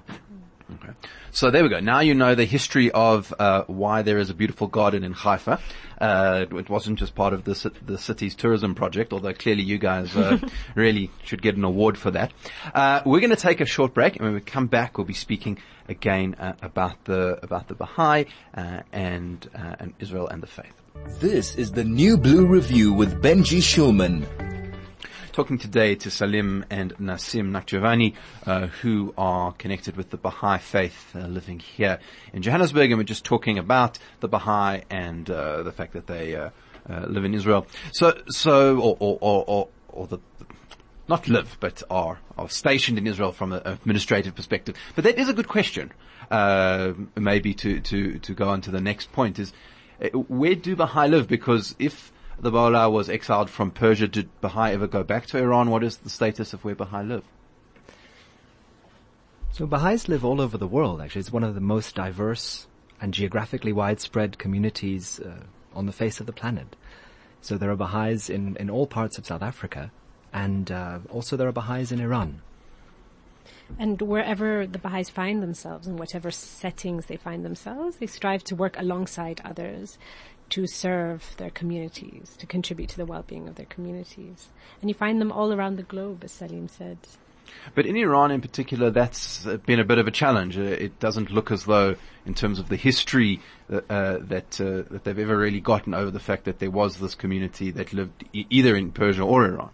Okay. 0.74 0.94
So 1.32 1.52
there 1.52 1.62
we 1.64 1.70
go. 1.70 1.80
Now 1.80 2.00
you 2.00 2.16
know 2.16 2.34
the 2.34 2.46
history 2.46 2.90
of 2.92 3.34
uh, 3.38 3.64
why 3.68 4.02
there 4.02 4.18
is 4.18 4.30
a 4.30 4.34
beautiful 4.34 4.68
garden 4.68 5.04
in 5.04 5.14
Haifa. 5.14 5.60
Uh, 6.02 6.46
it 6.52 6.70
wasn't 6.70 6.98
just 6.98 7.14
part 7.14 7.34
of 7.34 7.44
the, 7.44 7.72
the 7.86 7.98
city's 7.98 8.36
tourism 8.36 8.74
project, 8.74 9.14
although 9.14 9.34
clearly 9.34 9.62
you 9.62 9.78
guys 9.78 10.16
uh, 10.16 10.40
really 10.76 11.12
should 11.24 11.42
get 11.42 11.56
an 11.56 11.64
award 11.64 11.98
for 11.98 12.12
that. 12.12 12.34
Uh, 12.74 13.02
we're 13.06 13.20
going 13.20 13.30
to 13.30 13.36
take 13.36 13.62
a 13.62 13.66
short 13.66 13.94
break, 13.94 14.16
and 14.16 14.26
when 14.26 14.34
we 14.34 14.42
come 14.42 14.68
back, 14.68 14.98
we'll 14.98 15.06
be 15.06 15.14
speaking 15.14 15.60
again 15.88 16.36
uh, 16.40 16.54
about 16.62 17.04
the 17.06 17.40
about 17.44 17.68
the 17.68 17.76
Baha'i 17.76 18.26
uh, 18.56 18.82
and 18.92 19.48
uh, 19.54 19.76
and 19.80 19.94
Israel 20.00 20.28
and 20.28 20.42
the 20.42 20.48
faith. 20.48 20.74
This 21.20 21.56
is 21.56 21.72
the 21.72 21.84
New 21.84 22.18
Blue 22.18 22.48
Review 22.48 22.92
with 22.92 23.22
Benji 23.22 23.60
Shulman. 23.60 24.26
Talking 25.36 25.58
today 25.58 25.96
to 25.96 26.10
Salim 26.10 26.64
and 26.70 26.96
Naseem 26.96 27.52
Nakhjavani, 27.52 28.14
uh, 28.46 28.68
who 28.68 29.14
are 29.18 29.52
connected 29.52 29.98
with 29.98 30.10
the 30.10 30.16
Baha'i 30.16 30.60
faith, 30.60 31.14
uh, 31.14 31.28
living 31.28 31.60
here 31.60 32.00
in 32.32 32.42
Johannesburg, 32.42 32.90
and 32.90 32.98
we're 32.98 33.04
just 33.04 33.26
talking 33.26 33.58
about 33.58 34.00
the 34.22 34.30
Baha'i 34.30 34.84
and 34.90 35.30
uh, 35.30 35.64
the 35.64 35.74
fact 35.74 35.92
that 35.92 36.08
they 36.08 36.38
uh, 36.38 36.52
uh, 36.90 37.08
live 37.10 37.26
in 37.26 37.34
Israel. 37.34 37.68
So, 37.92 38.18
so, 38.30 38.80
or, 38.80 38.96
or, 38.98 39.18
or, 39.20 39.44
or, 39.46 39.68
or 39.90 40.08
the 40.08 40.20
not 41.10 41.28
live, 41.28 41.58
but 41.60 41.84
are, 41.90 42.18
are 42.38 42.48
stationed 42.48 42.98
in 42.98 43.06
Israel 43.06 43.34
from 43.34 43.52
an 43.52 43.62
administrative 43.66 44.36
perspective. 44.36 44.78
But 44.96 45.04
that 45.04 45.20
is 45.20 45.28
a 45.28 45.34
good 45.34 45.50
question. 45.50 45.92
Uh, 46.32 46.94
maybe 47.18 47.54
to, 47.56 47.82
to, 47.82 48.20
to 48.20 48.34
go 48.34 48.48
on 48.48 48.62
to 48.62 48.72
the 48.72 48.80
next 48.80 49.12
point 49.12 49.38
is, 49.40 49.52
uh, 50.02 50.08
where 50.18 50.56
do 50.56 50.78
Baha'i 50.78 51.10
live? 51.10 51.28
Because 51.28 51.76
if 51.78 52.14
the 52.40 52.52
Baha'u'llah 52.52 52.90
was 52.90 53.10
exiled 53.10 53.50
from 53.50 53.72
Persia, 53.72 54.08
did 54.08 54.30
Baha'i 54.42 54.74
ever 54.74 54.88
go 54.88 55.04
back 55.04 55.26
to 55.28 55.38
Iran? 55.38 55.70
What 55.70 55.84
is 55.84 55.98
the 55.98 56.10
status 56.10 56.54
of 56.54 56.64
where 56.64 56.76
Baha'i 56.76 57.04
live? 57.04 57.24
So 59.52 59.66
Baha'is 59.66 60.10
live 60.10 60.26
all 60.26 60.42
over 60.42 60.58
the 60.58 60.68
world, 60.68 61.02
actually. 61.02 61.22
It's 61.22 61.32
one 61.32 61.44
of 61.44 61.56
the 61.56 61.62
most 61.62 61.96
diverse 61.96 62.68
and 63.00 63.14
geographically 63.14 63.72
widespread 63.72 64.38
communities 64.38 65.20
uh, 65.20 65.44
on 65.74 65.86
the 65.86 65.94
face 65.94 66.20
of 66.20 66.26
the 66.26 66.34
planet. 66.34 66.76
So 67.42 67.58
there 67.58 67.70
are 67.70 67.76
Baha'is 67.76 68.30
in, 68.30 68.58
in 68.58 68.70
all 68.70 68.88
parts 68.88 69.18
of 69.18 69.26
South 69.26 69.42
Africa, 69.42 69.92
and 70.34 70.72
uh, 70.72 71.00
also 71.10 71.38
there 71.38 71.48
are 71.48 71.54
Baha'is 71.54 71.92
in 71.92 72.02
Iran. 72.02 72.42
And 73.80 74.02
wherever 74.02 74.68
the 74.68 74.80
Baha'is 74.80 75.10
find 75.10 75.42
themselves, 75.42 75.88
in 75.88 75.98
whatever 75.98 76.32
settings 76.32 77.06
they 77.06 77.18
find 77.18 77.46
themselves, 77.46 77.98
they 77.98 78.08
strive 78.08 78.44
to 78.46 78.56
work 78.56 78.78
alongside 78.78 79.42
others 79.46 79.98
to 80.50 80.68
serve 80.68 81.36
their 81.38 81.50
communities, 81.50 82.36
to 82.38 82.46
contribute 82.46 82.90
to 82.90 82.98
the 82.98 83.06
well-being 83.06 83.48
of 83.48 83.56
their 83.56 83.66
communities. 83.66 84.50
And 84.82 84.90
you 84.90 84.94
find 84.94 85.20
them 85.20 85.32
all 85.32 85.52
around 85.54 85.78
the 85.78 85.84
globe, 85.84 86.24
as 86.24 86.32
Salim 86.32 86.68
said. 86.68 86.98
But 87.74 87.86
in 87.86 87.96
Iran 87.96 88.32
in 88.32 88.42
particular, 88.42 88.90
that's 88.90 89.46
been 89.66 89.80
a 89.80 89.86
bit 89.86 89.98
of 89.98 90.08
a 90.08 90.12
challenge. 90.12 90.58
Uh, 90.58 90.62
it 90.62 91.00
doesn't 91.00 91.32
look 91.32 91.52
as 91.52 91.66
though, 91.66 91.96
in 92.26 92.34
terms 92.34 92.60
of 92.60 92.70
the 92.70 92.76
history, 92.76 93.40
uh, 93.72 93.82
uh, 93.90 94.18
that 94.22 94.60
uh, 94.60 94.84
that 94.92 95.04
they've 95.04 95.20
ever 95.20 95.38
really 95.38 95.60
gotten 95.60 95.94
over 95.94 96.12
the 96.12 96.20
fact 96.20 96.46
that 96.46 96.60
there 96.60 96.72
was 96.72 96.98
this 96.98 97.16
community 97.16 97.72
that 97.72 97.94
lived 97.94 98.24
e- 98.34 98.48
either 98.50 98.76
in 98.76 98.92
Persia 98.92 99.24
or 99.24 99.46
Iran. 99.46 99.70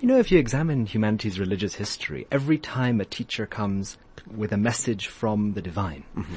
You 0.00 0.08
know, 0.08 0.18
if 0.18 0.30
you 0.30 0.38
examine 0.38 0.86
humanity's 0.86 1.38
religious 1.40 1.74
history, 1.74 2.26
every 2.30 2.58
time 2.58 3.00
a 3.00 3.04
teacher 3.04 3.46
comes 3.46 3.96
with 4.26 4.52
a 4.52 4.56
message 4.56 5.06
from 5.06 5.54
the 5.54 5.62
divine, 5.62 6.04
mm-hmm. 6.16 6.34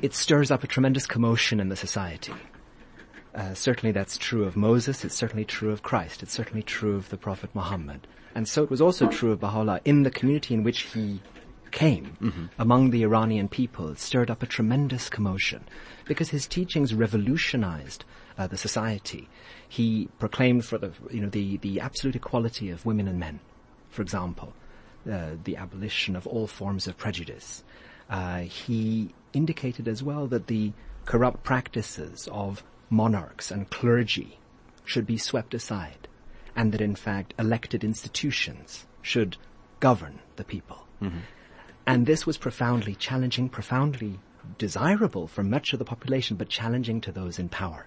it 0.00 0.14
stirs 0.14 0.50
up 0.50 0.62
a 0.62 0.66
tremendous 0.66 1.06
commotion 1.06 1.58
in 1.58 1.70
the 1.70 1.76
society. 1.76 2.34
Uh, 3.34 3.52
certainly 3.52 3.90
that's 3.90 4.16
true 4.16 4.44
of 4.44 4.56
Moses, 4.56 5.04
it's 5.04 5.14
certainly 5.14 5.44
true 5.44 5.72
of 5.72 5.82
Christ, 5.82 6.22
it's 6.22 6.32
certainly 6.32 6.62
true 6.62 6.94
of 6.94 7.08
the 7.08 7.16
Prophet 7.16 7.50
Muhammad. 7.52 8.06
And 8.34 8.48
so 8.48 8.62
it 8.62 8.70
was 8.70 8.80
also 8.80 9.08
true 9.08 9.32
of 9.32 9.40
Baha'u'llah 9.40 9.80
in 9.84 10.04
the 10.04 10.10
community 10.10 10.54
in 10.54 10.62
which 10.62 10.82
he 10.82 11.20
came 11.70 12.16
mm-hmm. 12.20 12.46
among 12.58 12.90
the 12.90 13.02
Iranian 13.02 13.48
people. 13.48 13.88
It 13.88 13.98
stirred 13.98 14.30
up 14.30 14.42
a 14.42 14.46
tremendous 14.46 15.08
commotion 15.08 15.64
because 16.04 16.30
his 16.30 16.46
teachings 16.46 16.94
revolutionized 16.94 18.04
uh, 18.38 18.46
the 18.46 18.56
society. 18.56 19.28
He 19.68 20.08
proclaimed 20.20 20.64
for 20.64 20.78
the, 20.78 20.92
you 21.10 21.20
know, 21.20 21.28
the, 21.28 21.56
the 21.58 21.80
absolute 21.80 22.14
equality 22.14 22.70
of 22.70 22.86
women 22.86 23.08
and 23.08 23.18
men, 23.18 23.40
for 23.90 24.02
example, 24.02 24.52
uh, 25.10 25.30
the 25.42 25.56
abolition 25.56 26.14
of 26.14 26.26
all 26.26 26.46
forms 26.46 26.86
of 26.86 26.96
prejudice. 26.96 27.64
Uh, 28.08 28.40
he 28.40 29.12
indicated 29.32 29.88
as 29.88 30.02
well 30.02 30.28
that 30.28 30.46
the 30.46 30.72
corrupt 31.04 31.42
practices 31.42 32.28
of 32.30 32.62
monarchs 32.90 33.50
and 33.50 33.70
clergy 33.70 34.38
should 34.84 35.06
be 35.06 35.18
swept 35.18 35.54
aside, 35.54 36.08
and 36.54 36.72
that 36.72 36.80
in 36.80 36.94
fact 36.94 37.34
elected 37.38 37.82
institutions 37.84 38.86
should 39.02 39.36
govern 39.80 40.20
the 40.36 40.44
people. 40.44 40.86
Mm-hmm. 41.02 41.18
And 41.86 42.06
this 42.06 42.26
was 42.26 42.38
profoundly 42.38 42.94
challenging, 42.94 43.48
profoundly 43.48 44.20
desirable 44.58 45.26
for 45.26 45.42
much 45.42 45.72
of 45.72 45.78
the 45.78 45.84
population, 45.84 46.36
but 46.36 46.48
challenging 46.48 47.00
to 47.02 47.12
those 47.12 47.38
in 47.38 47.48
power. 47.48 47.86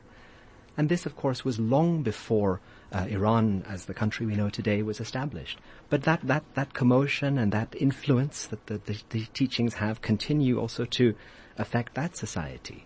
And 0.75 0.89
this, 0.89 1.05
of 1.05 1.15
course, 1.15 1.43
was 1.43 1.59
long 1.59 2.03
before 2.03 2.61
uh, 2.91 3.07
Iran, 3.09 3.63
as 3.67 3.85
the 3.85 3.93
country 3.93 4.25
we 4.25 4.35
know 4.35 4.49
today, 4.49 4.83
was 4.83 4.99
established. 4.99 5.59
But 5.89 6.03
that, 6.03 6.21
that, 6.23 6.43
that 6.53 6.73
commotion 6.73 7.37
and 7.37 7.51
that 7.51 7.75
influence 7.75 8.45
that 8.47 8.67
the, 8.67 8.77
the, 8.85 9.01
the 9.09 9.25
teachings 9.33 9.75
have 9.75 10.01
continue 10.01 10.59
also 10.59 10.85
to 10.85 11.15
affect 11.57 11.95
that 11.95 12.15
society. 12.15 12.85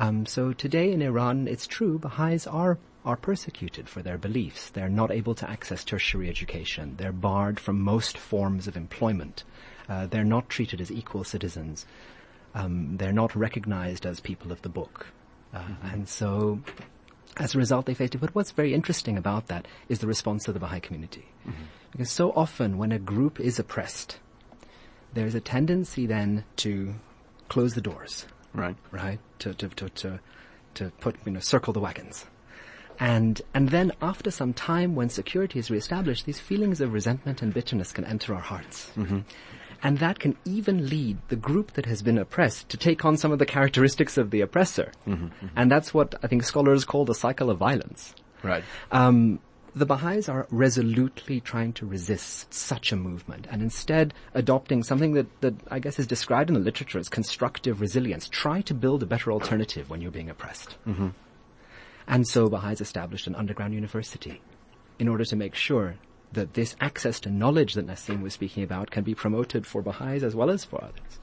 Um, 0.00 0.24
so 0.24 0.54
today 0.54 0.92
in 0.92 1.02
Iran, 1.02 1.46
it's 1.46 1.66
true, 1.66 1.98
Baha'is 1.98 2.46
are 2.46 2.78
are 3.04 3.16
persecuted 3.16 3.88
for 3.88 4.02
their 4.02 4.18
beliefs. 4.18 4.70
They're 4.70 4.88
not 4.88 5.10
able 5.10 5.34
to 5.34 5.48
access 5.48 5.84
tertiary 5.84 6.28
education. 6.28 6.96
They're 6.98 7.12
barred 7.12 7.58
from 7.58 7.80
most 7.80 8.18
forms 8.18 8.66
of 8.66 8.76
employment. 8.76 9.44
Uh, 9.88 10.06
they're 10.06 10.22
not 10.22 10.50
treated 10.50 10.82
as 10.82 10.92
equal 10.92 11.24
citizens. 11.24 11.86
Um, 12.54 12.98
they're 12.98 13.12
not 13.12 13.34
recognized 13.34 14.04
as 14.04 14.20
people 14.20 14.52
of 14.52 14.60
the 14.60 14.68
book. 14.68 15.06
Uh, 15.54 15.60
mm-hmm. 15.60 15.86
And 15.86 16.08
so, 16.08 16.60
as 17.38 17.54
a 17.54 17.58
result, 17.58 17.86
they 17.86 17.94
face 17.94 18.10
it. 18.12 18.20
But 18.20 18.34
what's 18.34 18.50
very 18.50 18.74
interesting 18.74 19.16
about 19.16 19.46
that 19.46 19.66
is 19.88 20.00
the 20.00 20.06
response 20.06 20.46
of 20.46 20.54
the 20.54 20.60
Baha'i 20.60 20.80
community. 20.80 21.26
Mm-hmm. 21.46 21.62
Because 21.92 22.10
so 22.10 22.32
often 22.32 22.76
when 22.76 22.92
a 22.92 22.98
group 22.98 23.40
is 23.40 23.58
oppressed, 23.58 24.18
there's 25.14 25.34
a 25.34 25.40
tendency 25.40 26.06
then 26.06 26.44
to 26.56 26.94
close 27.48 27.74
the 27.74 27.80
doors 27.80 28.26
Right. 28.54 28.76
Right. 28.90 29.18
To, 29.40 29.54
to, 29.54 29.68
to, 29.68 29.88
to, 29.88 30.20
to 30.74 30.92
put, 31.00 31.16
you 31.24 31.32
know, 31.32 31.40
circle 31.40 31.72
the 31.72 31.80
wagons. 31.80 32.26
And, 32.98 33.40
and 33.54 33.70
then 33.70 33.92
after 34.02 34.30
some 34.30 34.52
time 34.52 34.94
when 34.94 35.08
security 35.08 35.58
is 35.58 35.70
reestablished, 35.70 36.26
these 36.26 36.38
feelings 36.38 36.80
of 36.80 36.92
resentment 36.92 37.40
and 37.40 37.54
bitterness 37.54 37.92
can 37.92 38.04
enter 38.04 38.34
our 38.34 38.40
hearts. 38.40 38.90
Mm-hmm. 38.96 39.20
And 39.82 39.98
that 39.98 40.18
can 40.18 40.36
even 40.44 40.90
lead 40.90 41.16
the 41.28 41.36
group 41.36 41.72
that 41.72 41.86
has 41.86 42.02
been 42.02 42.18
oppressed 42.18 42.68
to 42.68 42.76
take 42.76 43.04
on 43.06 43.16
some 43.16 43.32
of 43.32 43.38
the 43.38 43.46
characteristics 43.46 44.18
of 44.18 44.30
the 44.30 44.42
oppressor. 44.42 44.92
Mm-hmm, 45.06 45.24
mm-hmm. 45.24 45.46
And 45.56 45.70
that's 45.70 45.94
what 45.94 46.14
I 46.22 46.26
think 46.26 46.42
scholars 46.42 46.84
call 46.84 47.06
the 47.06 47.14
cycle 47.14 47.48
of 47.48 47.56
violence. 47.56 48.14
Right. 48.42 48.62
Um, 48.92 49.40
the 49.80 49.86
Baha'is 49.86 50.28
are 50.28 50.46
resolutely 50.50 51.40
trying 51.40 51.72
to 51.72 51.86
resist 51.86 52.52
such 52.52 52.92
a 52.92 52.96
movement 52.96 53.46
and 53.50 53.62
instead 53.62 54.12
adopting 54.34 54.82
something 54.82 55.14
that, 55.14 55.40
that 55.40 55.54
I 55.70 55.78
guess 55.78 55.98
is 55.98 56.06
described 56.06 56.50
in 56.50 56.54
the 56.54 56.60
literature 56.60 56.98
as 56.98 57.08
constructive 57.08 57.80
resilience. 57.80 58.28
Try 58.28 58.60
to 58.62 58.74
build 58.74 59.02
a 59.02 59.06
better 59.06 59.32
alternative 59.32 59.88
when 59.88 60.02
you're 60.02 60.10
being 60.10 60.28
oppressed. 60.28 60.76
Mm-hmm. 60.86 61.08
And 62.06 62.28
so 62.28 62.50
Baha'is 62.50 62.82
established 62.82 63.26
an 63.26 63.34
underground 63.34 63.72
university 63.72 64.42
in 64.98 65.08
order 65.08 65.24
to 65.24 65.34
make 65.34 65.54
sure 65.54 65.96
that 66.32 66.52
this 66.52 66.76
access 66.78 67.18
to 67.20 67.30
knowledge 67.30 67.72
that 67.72 67.86
Naseem 67.86 68.20
was 68.20 68.34
speaking 68.34 68.62
about 68.62 68.90
can 68.90 69.02
be 69.02 69.14
promoted 69.14 69.66
for 69.66 69.80
Baha'is 69.80 70.22
as 70.22 70.36
well 70.36 70.50
as 70.50 70.62
for 70.62 70.84
others. 70.84 71.20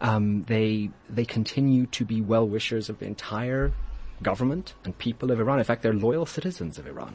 Um, 0.00 0.42
they 0.48 0.90
they 1.08 1.24
continue 1.24 1.86
to 1.86 2.04
be 2.04 2.20
well 2.20 2.46
wishers 2.46 2.88
of 2.88 2.98
the 2.98 3.06
entire 3.06 3.72
government 4.20 4.74
and 4.84 4.98
people 4.98 5.30
of 5.30 5.38
Iran. 5.38 5.60
In 5.60 5.64
fact, 5.64 5.82
they're 5.82 5.94
loyal 5.94 6.26
citizens 6.26 6.76
of 6.76 6.88
Iran. 6.88 7.14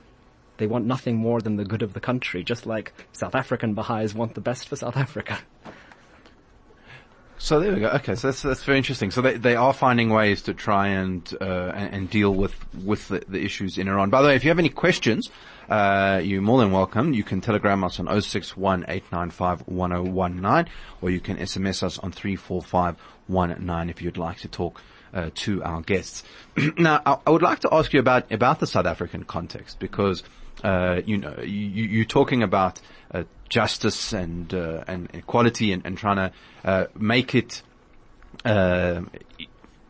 They 0.59 0.67
want 0.67 0.85
nothing 0.85 1.15
more 1.15 1.41
than 1.41 1.55
the 1.55 1.65
good 1.65 1.81
of 1.81 1.93
the 1.93 1.99
country, 1.99 2.43
just 2.43 2.65
like 2.65 2.93
South 3.13 3.33
African 3.33 3.73
Baha'is 3.73 4.13
want 4.13 4.35
the 4.35 4.41
best 4.41 4.67
for 4.67 4.75
South 4.75 4.97
Africa. 4.97 5.39
So 7.41 7.61
there 7.61 7.73
we 7.73 7.79
go. 7.79 7.87
Okay, 7.87 8.15
so 8.15 8.27
that's 8.27 8.41
that's 8.41 8.65
very 8.65 8.77
interesting. 8.77 9.11
So 9.11 9.21
they 9.21 9.37
they 9.37 9.55
are 9.55 9.71
finding 9.71 10.09
ways 10.09 10.41
to 10.43 10.53
try 10.53 10.89
and 10.89 11.33
uh, 11.39 11.71
and, 11.73 12.09
deal 12.09 12.33
with 12.33 12.53
with 12.83 13.07
the, 13.07 13.23
the, 13.29 13.41
issues 13.41 13.77
in 13.77 13.87
Iran. 13.87 14.09
By 14.09 14.21
the 14.21 14.27
way, 14.27 14.35
if 14.35 14.43
you 14.43 14.49
have 14.49 14.59
any 14.59 14.67
questions, 14.67 15.29
uh, 15.69 16.19
you're 16.21 16.41
more 16.41 16.59
than 16.59 16.73
welcome. 16.73 17.13
You 17.13 17.23
can 17.23 17.39
telegram 17.39 17.85
us 17.85 17.97
on 17.97 18.07
0618951019 18.07 20.67
or 21.01 21.09
you 21.09 21.21
can 21.21 21.37
SMS 21.37 21.81
us 21.81 21.97
on 21.99 22.11
34519 22.11 23.89
if 23.89 24.01
you'd 24.01 24.17
like 24.17 24.39
to 24.39 24.49
talk 24.49 24.81
uh, 25.13 25.29
to 25.35 25.63
our 25.63 25.79
guests. 25.79 26.25
now, 26.77 27.01
I, 27.05 27.19
I, 27.25 27.29
would 27.29 27.41
like 27.41 27.59
to 27.59 27.69
ask 27.71 27.93
you 27.93 28.01
about 28.01 28.29
about 28.33 28.59
the 28.59 28.67
South 28.67 28.85
African 28.85 29.23
context 29.23 29.79
because 29.79 30.23
uh, 30.63 31.01
you 31.05 31.17
know, 31.17 31.39
you, 31.41 32.01
are 32.01 32.05
talking 32.05 32.43
about 32.43 32.79
uh, 33.13 33.23
justice 33.47 34.13
and 34.13 34.53
uh, 34.53 34.83
and 34.87 35.09
equality 35.13 35.71
and, 35.71 35.85
and 35.85 35.97
trying 35.97 36.17
to 36.17 36.31
uh, 36.63 36.85
make 36.95 37.35
it 37.35 37.61
uh, 38.45 39.01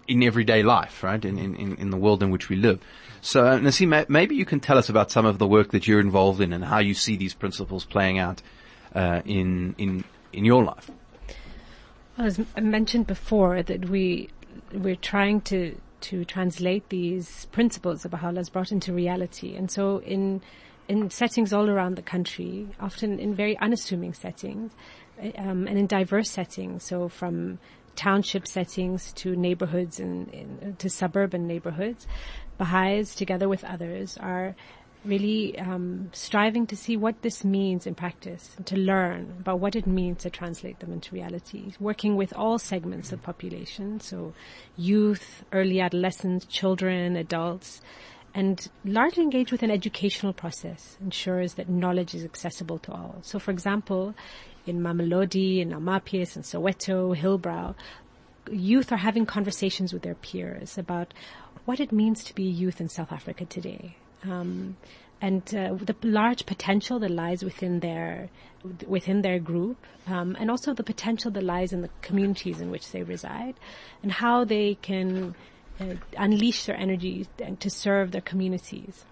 in 0.07 0.23
everyday 0.23 0.63
life, 0.63 1.03
right? 1.03 1.23
In, 1.23 1.37
in 1.37 1.75
in 1.75 1.89
the 1.89 1.97
world 1.97 2.23
in 2.23 2.31
which 2.31 2.49
we 2.49 2.55
live. 2.55 2.79
So, 3.21 3.41
Naseem, 3.43 4.07
maybe 4.07 4.35
you 4.35 4.45
can 4.45 4.59
tell 4.59 4.77
us 4.77 4.87
about 4.87 5.11
some 5.11 5.25
of 5.25 5.39
the 5.39 5.47
work 5.47 5.71
that 5.71 5.87
you're 5.87 5.99
involved 5.99 6.39
in 6.39 6.53
and 6.53 6.63
how 6.63 6.79
you 6.79 6.93
see 6.93 7.17
these 7.17 7.33
principles 7.33 7.83
playing 7.83 8.17
out 8.19 8.41
in 8.95 9.75
in 9.77 10.03
in 10.31 10.45
your 10.45 10.63
life. 10.63 10.89
Well, 12.17 12.27
as 12.27 12.39
I 12.55 12.61
mentioned 12.61 13.07
before, 13.07 13.63
that 13.63 13.89
we 13.89 14.29
we're 14.73 14.95
trying 14.95 15.41
to 15.41 15.75
to 16.01 16.25
translate 16.25 16.89
these 16.89 17.45
principles 17.47 18.03
that 18.03 18.09
Baha'u'llah 18.09 18.45
brought 18.51 18.71
into 18.71 18.93
reality. 18.93 19.55
And 19.55 19.69
so 19.69 19.99
in, 19.99 20.41
in 20.87 21.09
settings 21.09 21.53
all 21.53 21.69
around 21.69 21.95
the 21.95 22.01
country, 22.01 22.67
often 22.79 23.19
in 23.19 23.33
very 23.35 23.57
unassuming 23.59 24.13
settings, 24.13 24.71
um, 25.37 25.67
and 25.67 25.77
in 25.77 25.87
diverse 25.87 26.29
settings, 26.29 26.83
so 26.83 27.09
from 27.09 27.59
township 27.95 28.47
settings 28.47 29.11
to 29.13 29.35
neighborhoods 29.35 29.99
and, 29.99 30.75
to 30.79 30.89
suburban 30.89 31.47
neighborhoods, 31.47 32.07
Baha'is, 32.57 33.15
together 33.15 33.49
with 33.49 33.63
others, 33.63 34.17
are 34.17 34.55
really 35.05 35.57
um, 35.59 36.09
striving 36.11 36.67
to 36.67 36.75
see 36.75 36.97
what 36.97 37.21
this 37.21 37.43
means 37.45 37.87
in 37.87 37.95
practice, 37.95 38.55
to 38.65 38.75
learn 38.75 39.33
about 39.39 39.59
what 39.59 39.75
it 39.75 39.87
means 39.87 40.23
to 40.23 40.29
translate 40.29 40.79
them 40.79 40.91
into 40.91 41.15
reality. 41.15 41.73
Working 41.79 42.15
with 42.15 42.33
all 42.33 42.59
segments 42.59 43.11
of 43.11 43.21
population, 43.23 43.99
so 43.99 44.33
youth, 44.75 45.43
early 45.51 45.79
adolescents, 45.79 46.45
children, 46.45 47.15
adults, 47.15 47.81
and 48.33 48.69
largely 48.85 49.23
engage 49.23 49.51
with 49.51 49.63
an 49.63 49.71
educational 49.71 50.33
process 50.33 50.97
ensures 51.01 51.55
that 51.55 51.69
knowledge 51.69 52.13
is 52.13 52.23
accessible 52.23 52.77
to 52.79 52.91
all. 52.91 53.17
So, 53.21 53.39
for 53.39 53.51
example, 53.51 54.13
in 54.65 54.81
Mamelodi, 54.81 55.59
in 55.59 55.71
Amapies, 55.71 56.35
in 56.35 56.43
Soweto, 56.43 57.17
Hillbrow, 57.17 57.73
youth 58.51 58.91
are 58.91 58.97
having 58.97 59.25
conversations 59.25 59.93
with 59.93 60.03
their 60.03 60.15
peers 60.15 60.77
about 60.77 61.13
what 61.65 61.79
it 61.79 61.91
means 61.91 62.23
to 62.23 62.35
be 62.35 62.47
a 62.47 62.51
youth 62.51 62.79
in 62.79 62.89
South 62.89 63.11
Africa 63.11 63.45
today. 63.45 63.95
Um, 64.23 64.77
and 65.21 65.43
uh, 65.53 65.73
the 65.73 65.95
large 66.03 66.45
potential 66.45 66.99
that 66.99 67.11
lies 67.11 67.43
within 67.43 67.81
their 67.81 68.29
within 68.87 69.21
their 69.21 69.39
group, 69.39 69.77
um, 70.07 70.35
and 70.39 70.49
also 70.49 70.73
the 70.73 70.83
potential 70.83 71.31
that 71.31 71.43
lies 71.43 71.71
in 71.73 71.81
the 71.81 71.89
communities 72.01 72.61
in 72.61 72.71
which 72.71 72.91
they 72.91 73.03
reside, 73.03 73.55
and 74.01 74.11
how 74.11 74.43
they 74.43 74.75
can 74.75 75.35
uh, 75.79 75.95
unleash 76.17 76.65
their 76.65 76.77
energy 76.77 77.27
to 77.59 77.69
serve 77.69 78.11
their 78.11 78.21
communities. 78.21 79.05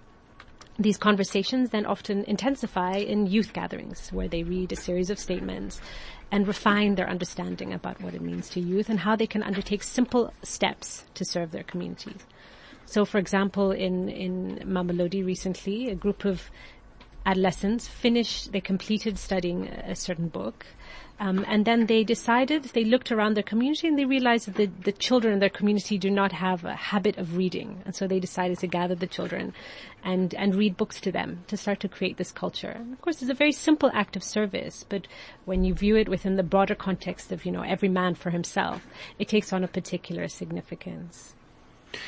These 0.79 0.97
conversations 0.97 1.71
then 1.71 1.85
often 1.85 2.23
intensify 2.25 2.97
in 2.97 3.25
youth 3.25 3.51
gatherings 3.51 4.09
where 4.11 4.27
they 4.27 4.43
read 4.43 4.71
a 4.71 4.75
series 4.75 5.09
of 5.09 5.17
statements 5.17 5.81
and 6.31 6.47
refine 6.47 6.95
their 6.95 7.09
understanding 7.09 7.73
about 7.73 7.99
what 8.01 8.13
it 8.13 8.21
means 8.21 8.49
to 8.49 8.59
youth 8.59 8.89
and 8.89 8.99
how 8.99 9.15
they 9.15 9.25
can 9.25 9.41
undertake 9.41 9.81
simple 9.81 10.33
steps 10.43 11.05
to 11.15 11.25
serve 11.25 11.51
their 11.51 11.63
communities. 11.63 12.25
So, 12.87 13.03
for 13.03 13.17
example, 13.17 13.71
in, 13.71 14.07
in 14.07 14.59
Mamelodi 14.65 15.23
recently, 15.23 15.89
a 15.89 15.95
group 15.95 16.23
of 16.23 16.49
adolescents 17.25 17.85
finished, 17.85 18.53
they 18.53 18.61
completed 18.61 19.19
studying 19.19 19.67
a 19.67 19.93
certain 19.93 20.29
book. 20.29 20.65
Um, 21.19 21.43
and 21.49 21.65
then 21.65 21.87
they 21.87 22.05
decided, 22.05 22.63
they 22.63 22.85
looked 22.85 23.11
around 23.11 23.33
their 23.33 23.43
community 23.43 23.89
and 23.89 23.99
they 23.99 24.05
realized 24.05 24.45
that 24.47 24.55
the, 24.55 24.67
the 24.85 24.93
children 24.93 25.33
in 25.33 25.39
their 25.39 25.49
community 25.49 25.97
do 25.97 26.09
not 26.09 26.31
have 26.31 26.63
a 26.63 26.75
habit 26.75 27.17
of 27.17 27.35
reading. 27.35 27.81
And 27.85 27.93
so 27.93 28.07
they 28.07 28.21
decided 28.21 28.59
to 28.59 28.67
gather 28.67 28.95
the 28.95 29.07
children 29.07 29.53
and, 30.05 30.33
and 30.35 30.55
read 30.55 30.77
books 30.77 31.01
to 31.01 31.11
them 31.11 31.43
to 31.47 31.57
start 31.57 31.81
to 31.81 31.89
create 31.89 32.15
this 32.15 32.31
culture. 32.31 32.69
And 32.69 32.93
of 32.93 33.01
course, 33.01 33.21
it's 33.21 33.31
a 33.31 33.33
very 33.33 33.51
simple 33.51 33.91
act 33.93 34.15
of 34.15 34.23
service, 34.23 34.85
but 34.87 35.07
when 35.43 35.65
you 35.65 35.73
view 35.73 35.97
it 35.97 36.07
within 36.07 36.37
the 36.37 36.43
broader 36.43 36.75
context 36.75 37.33
of, 37.33 37.45
you 37.45 37.51
know, 37.51 37.63
every 37.63 37.89
man 37.89 38.15
for 38.15 38.29
himself, 38.29 38.87
it 39.19 39.27
takes 39.27 39.51
on 39.51 39.65
a 39.65 39.67
particular 39.67 40.29
significance. 40.29 41.35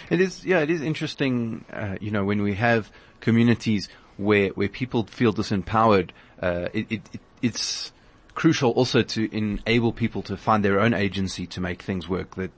It 0.09 0.21
is, 0.21 0.45
yeah, 0.45 0.59
it 0.59 0.69
is 0.69 0.81
interesting, 0.81 1.65
uh, 1.71 1.95
you 1.99 2.11
know, 2.11 2.25
when 2.25 2.41
we 2.41 2.55
have 2.55 2.91
communities 3.21 3.89
where, 4.17 4.49
where 4.49 4.69
people 4.69 5.05
feel 5.05 5.33
disempowered, 5.33 6.11
uh, 6.41 6.69
it, 6.73 6.91
it, 6.91 7.01
it, 7.13 7.21
it's 7.41 7.91
crucial 8.35 8.71
also 8.71 9.01
to 9.01 9.35
enable 9.35 9.91
people 9.91 10.21
to 10.23 10.37
find 10.37 10.63
their 10.63 10.79
own 10.79 10.93
agency 10.93 11.45
to 11.47 11.59
make 11.59 11.81
things 11.81 12.07
work 12.07 12.35
that 12.35 12.51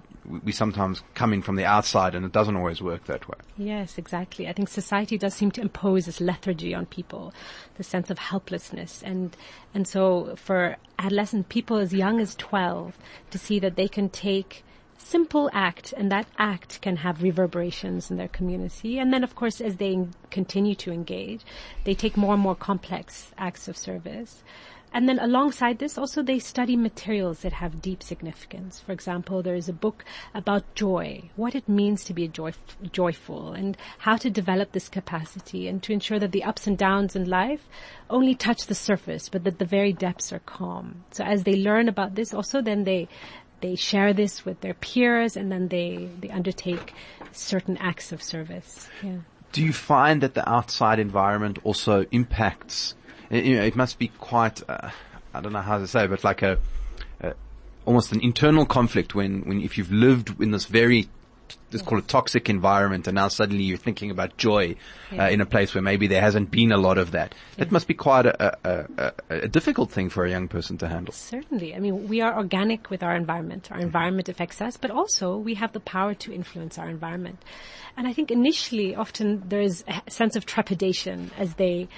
we 0.43 0.51
sometimes 0.51 1.01
come 1.15 1.33
in 1.33 1.41
from 1.41 1.55
the 1.55 1.65
outside 1.65 2.13
and 2.13 2.25
it 2.25 2.31
doesn't 2.31 2.55
always 2.55 2.81
work 2.81 3.05
that 3.05 3.27
way. 3.27 3.37
Yes, 3.57 3.97
exactly. 3.97 4.47
I 4.47 4.53
think 4.53 4.69
society 4.69 5.17
does 5.17 5.33
seem 5.33 5.51
to 5.51 5.61
impose 5.61 6.05
this 6.05 6.21
lethargy 6.21 6.75
on 6.75 6.85
people, 6.85 7.33
the 7.77 7.83
sense 7.83 8.09
of 8.09 8.19
helplessness. 8.19 9.01
And, 9.03 9.35
and 9.73 9.87
so 9.87 10.35
for 10.35 10.77
adolescent 10.99 11.49
people 11.49 11.77
as 11.77 11.93
young 11.93 12.19
as 12.19 12.35
12 12.35 12.97
to 13.31 13.37
see 13.37 13.59
that 13.59 13.75
they 13.75 13.87
can 13.87 14.09
take 14.09 14.63
simple 15.01 15.49
act 15.53 15.93
and 15.97 16.11
that 16.11 16.27
act 16.37 16.81
can 16.81 16.97
have 16.97 17.23
reverberations 17.23 18.11
in 18.11 18.17
their 18.17 18.27
community. 18.27 18.99
And 18.99 19.13
then 19.13 19.23
of 19.23 19.35
course 19.35 19.61
as 19.61 19.77
they 19.77 20.07
continue 20.29 20.75
to 20.75 20.91
engage, 20.91 21.41
they 21.83 21.93
take 21.93 22.15
more 22.17 22.33
and 22.33 22.43
more 22.43 22.55
complex 22.55 23.31
acts 23.37 23.67
of 23.67 23.77
service. 23.77 24.43
And 24.93 25.07
then 25.07 25.19
alongside 25.19 25.79
this, 25.79 25.97
also 25.97 26.21
they 26.21 26.39
study 26.39 26.75
materials 26.75 27.39
that 27.41 27.53
have 27.53 27.81
deep 27.81 28.03
significance. 28.03 28.81
For 28.81 28.91
example, 28.91 29.41
there 29.41 29.55
is 29.55 29.69
a 29.69 29.73
book 29.73 30.03
about 30.33 30.75
joy, 30.75 31.29
what 31.37 31.55
it 31.55 31.69
means 31.69 32.03
to 32.05 32.13
be 32.13 32.27
joy, 32.27 32.51
joyful 32.91 33.53
and 33.53 33.77
how 33.99 34.17
to 34.17 34.29
develop 34.29 34.73
this 34.73 34.89
capacity 34.89 35.69
and 35.69 35.81
to 35.83 35.93
ensure 35.93 36.19
that 36.19 36.33
the 36.33 36.43
ups 36.43 36.67
and 36.67 36.77
downs 36.77 37.15
in 37.15 37.29
life 37.29 37.69
only 38.09 38.35
touch 38.35 38.65
the 38.65 38.75
surface, 38.75 39.29
but 39.29 39.45
that 39.45 39.59
the 39.59 39.65
very 39.65 39.93
depths 39.93 40.33
are 40.33 40.39
calm. 40.39 41.05
So 41.11 41.23
as 41.23 41.43
they 41.43 41.55
learn 41.55 41.87
about 41.87 42.15
this, 42.15 42.33
also 42.33 42.61
then 42.61 42.83
they, 42.83 43.07
they 43.61 43.75
share 43.75 44.13
this 44.13 44.45
with 44.45 44.61
their 44.61 44.73
peers 44.73 45.37
and 45.37 45.51
then 45.51 45.67
they, 45.69 46.09
they 46.19 46.29
undertake 46.29 46.93
certain 47.31 47.77
acts 47.77 48.11
of 48.11 48.21
service. 48.21 48.89
Yeah. 49.01 49.17
Do 49.51 49.63
you 49.63 49.73
find 49.73 50.21
that 50.21 50.33
the 50.33 50.47
outside 50.49 50.99
environment 50.99 51.59
also 51.63 52.05
impacts, 52.11 52.95
you 53.29 53.55
know, 53.55 53.63
it 53.63 53.75
must 53.75 53.99
be 53.99 54.09
quite, 54.19 54.61
uh, 54.67 54.89
I 55.33 55.41
don't 55.41 55.53
know 55.53 55.61
how 55.61 55.77
to 55.77 55.87
say, 55.87 56.07
but 56.07 56.23
like 56.23 56.41
a, 56.41 56.57
a, 57.21 57.33
almost 57.85 58.11
an 58.11 58.21
internal 58.21 58.65
conflict 58.65 59.13
when, 59.15 59.41
when 59.41 59.61
if 59.61 59.77
you've 59.77 59.91
lived 59.91 60.41
in 60.41 60.51
this 60.51 60.65
very 60.65 61.09
let's 61.71 61.85
call 61.85 61.97
it 61.97 62.07
toxic 62.07 62.49
environment 62.49 63.07
and 63.07 63.15
now 63.15 63.27
suddenly 63.27 63.63
you're 63.63 63.77
thinking 63.77 64.11
about 64.11 64.37
joy 64.37 64.75
uh, 65.17 65.23
in 65.23 65.41
a 65.41 65.45
place 65.45 65.73
where 65.73 65.81
maybe 65.81 66.07
there 66.07 66.21
hasn't 66.21 66.51
been 66.51 66.71
a 66.71 66.77
lot 66.77 66.97
of 66.97 67.11
that. 67.11 67.35
That 67.57 67.71
must 67.71 67.87
be 67.87 67.93
quite 67.93 68.25
a, 68.25 68.57
a, 68.63 68.85
a, 68.97 69.13
a, 69.43 69.47
difficult 69.47 69.91
thing 69.91 70.09
for 70.09 70.25
a 70.25 70.29
young 70.29 70.47
person 70.47 70.77
to 70.79 70.87
handle. 70.87 71.13
Certainly. 71.13 71.75
I 71.75 71.79
mean, 71.79 72.07
we 72.07 72.21
are 72.21 72.37
organic 72.37 72.89
with 72.89 73.03
our 73.03 73.15
environment. 73.15 73.71
Our 73.71 73.79
environment 73.79 74.29
affects 74.29 74.61
us, 74.61 74.77
but 74.77 74.91
also 74.91 75.37
we 75.37 75.55
have 75.55 75.73
the 75.73 75.79
power 75.79 76.13
to 76.15 76.33
influence 76.33 76.77
our 76.77 76.89
environment. 76.89 77.43
And 77.97 78.07
I 78.07 78.13
think 78.13 78.31
initially 78.31 78.95
often 78.95 79.43
there 79.47 79.61
is 79.61 79.83
a 79.87 80.09
sense 80.09 80.35
of 80.35 80.45
trepidation 80.45 81.31
as 81.37 81.55
they 81.55 81.89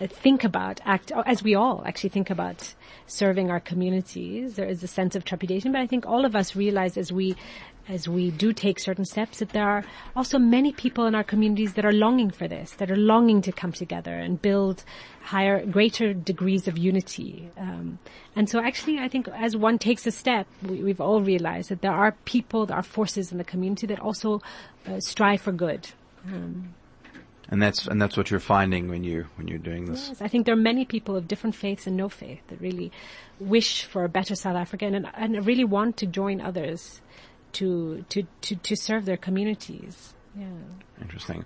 uh, 0.00 0.08
think 0.08 0.42
about 0.42 0.80
act 0.84 1.12
as 1.24 1.44
we 1.44 1.54
all 1.54 1.84
actually 1.86 2.10
think 2.10 2.28
about 2.28 2.74
serving 3.06 3.48
our 3.48 3.60
communities 3.60 4.56
there 4.56 4.66
is 4.66 4.82
a 4.82 4.88
sense 4.88 5.14
of 5.14 5.24
trepidation 5.24 5.70
but 5.70 5.80
i 5.80 5.86
think 5.86 6.04
all 6.04 6.24
of 6.24 6.34
us 6.34 6.56
realize 6.56 6.96
as 6.96 7.12
we 7.12 7.36
as 7.88 8.08
we 8.08 8.30
do 8.30 8.52
take 8.52 8.78
certain 8.78 9.04
steps 9.04 9.38
that 9.38 9.50
there 9.50 9.68
are 9.68 9.84
also 10.16 10.38
many 10.38 10.72
people 10.72 11.06
in 11.06 11.14
our 11.14 11.24
communities 11.24 11.74
that 11.74 11.84
are 11.84 11.92
longing 11.92 12.30
for 12.30 12.48
this, 12.48 12.72
that 12.72 12.90
are 12.90 12.96
longing 12.96 13.42
to 13.42 13.52
come 13.52 13.72
together 13.72 14.14
and 14.14 14.40
build 14.40 14.84
higher, 15.22 15.64
greater 15.66 16.14
degrees 16.14 16.66
of 16.66 16.78
unity. 16.78 17.50
Um, 17.58 17.98
and 18.36 18.48
so 18.48 18.60
actually 18.60 18.98
I 18.98 19.08
think 19.08 19.28
as 19.28 19.56
one 19.56 19.78
takes 19.78 20.06
a 20.06 20.10
step, 20.10 20.46
we, 20.62 20.88
have 20.88 21.00
all 21.00 21.20
realized 21.20 21.68
that 21.70 21.82
there 21.82 21.92
are 21.92 22.12
people, 22.24 22.66
there 22.66 22.76
are 22.76 22.82
forces 22.82 23.32
in 23.32 23.38
the 23.38 23.44
community 23.44 23.86
that 23.88 24.00
also 24.00 24.40
uh, 24.86 25.00
strive 25.00 25.42
for 25.42 25.52
good. 25.52 25.88
Um, 26.26 26.74
and 27.50 27.62
that's 27.62 27.86
and 27.86 28.00
that's 28.00 28.16
what 28.16 28.30
you're 28.30 28.40
finding 28.40 28.88
when 28.88 29.04
you 29.04 29.26
when 29.36 29.48
you're 29.48 29.58
doing 29.58 29.84
this. 29.84 30.08
Yes, 30.08 30.22
I 30.22 30.28
think 30.28 30.46
there 30.46 30.54
are 30.54 30.58
many 30.72 30.86
people 30.86 31.14
of 31.14 31.28
different 31.28 31.54
faiths 31.54 31.86
and 31.86 31.94
no 31.94 32.08
faith 32.08 32.40
that 32.48 32.58
really 32.58 32.90
wish 33.38 33.84
for 33.84 34.02
a 34.02 34.08
better 34.08 34.34
South 34.34 34.56
Africa 34.56 34.86
and, 34.86 35.06
and 35.14 35.46
really 35.46 35.64
want 35.64 35.98
to 35.98 36.06
join 36.06 36.40
others 36.40 37.02
to, 37.54 38.04
to, 38.08 38.26
to, 38.42 38.56
to 38.56 38.76
serve 38.76 39.04
their 39.04 39.16
communities. 39.16 40.14
Yeah. 40.36 40.46
Interesting. 41.00 41.44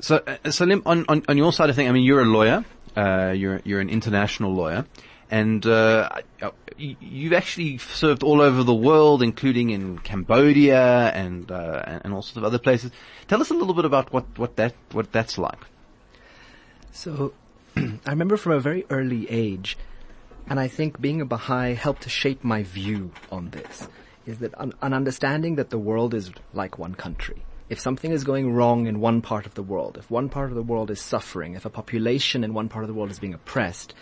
So, 0.00 0.22
uh, 0.26 0.50
Salim, 0.50 0.82
on, 0.86 1.04
on, 1.08 1.24
on 1.28 1.36
your 1.36 1.52
side 1.52 1.70
of 1.70 1.76
things, 1.76 1.88
I 1.88 1.92
mean, 1.92 2.04
you're 2.04 2.22
a 2.22 2.24
lawyer. 2.24 2.64
Uh, 2.96 3.32
you're, 3.36 3.60
you're 3.64 3.80
an 3.80 3.90
international 3.90 4.54
lawyer. 4.54 4.86
And, 5.30 5.64
uh, 5.66 6.08
you've 6.78 7.32
actually 7.32 7.78
served 7.78 8.22
all 8.22 8.40
over 8.40 8.62
the 8.62 8.74
world, 8.74 9.22
including 9.22 9.70
in 9.70 9.98
Cambodia 9.98 11.12
and, 11.12 11.50
uh, 11.50 12.00
and 12.02 12.14
all 12.14 12.22
sorts 12.22 12.36
of 12.36 12.44
other 12.44 12.58
places. 12.58 12.92
Tell 13.26 13.40
us 13.40 13.50
a 13.50 13.54
little 13.54 13.74
bit 13.74 13.84
about 13.84 14.12
what, 14.12 14.24
what 14.38 14.56
that, 14.56 14.74
what 14.92 15.12
that's 15.12 15.36
like. 15.36 15.58
So, 16.92 17.34
I 17.76 18.10
remember 18.10 18.36
from 18.36 18.52
a 18.52 18.60
very 18.60 18.86
early 18.88 19.28
age, 19.28 19.76
and 20.46 20.58
I 20.58 20.68
think 20.68 21.00
being 21.00 21.20
a 21.20 21.26
Baha'i 21.26 21.74
helped 21.74 22.02
to 22.02 22.08
shape 22.08 22.42
my 22.42 22.62
view 22.62 23.12
on 23.30 23.50
this 23.50 23.88
is 24.28 24.38
that 24.38 24.52
an, 24.58 24.74
an 24.82 24.92
understanding 24.92 25.56
that 25.56 25.70
the 25.70 25.78
world 25.78 26.12
is 26.12 26.30
like 26.52 26.78
one 26.78 26.94
country. 26.94 27.42
If 27.70 27.80
something 27.80 28.12
is 28.12 28.24
going 28.24 28.52
wrong 28.52 28.86
in 28.86 29.00
one 29.00 29.22
part 29.22 29.46
of 29.46 29.54
the 29.54 29.62
world, 29.62 29.96
if 29.98 30.10
one 30.10 30.28
part 30.28 30.50
of 30.50 30.54
the 30.54 30.62
world 30.62 30.90
is 30.90 31.00
suffering, 31.00 31.54
if 31.54 31.64
a 31.64 31.70
population 31.70 32.44
in 32.44 32.52
one 32.52 32.68
part 32.68 32.84
of 32.84 32.88
the 32.88 32.94
world 32.94 33.10
is 33.10 33.18
being 33.18 33.34
oppressed, 33.34 33.94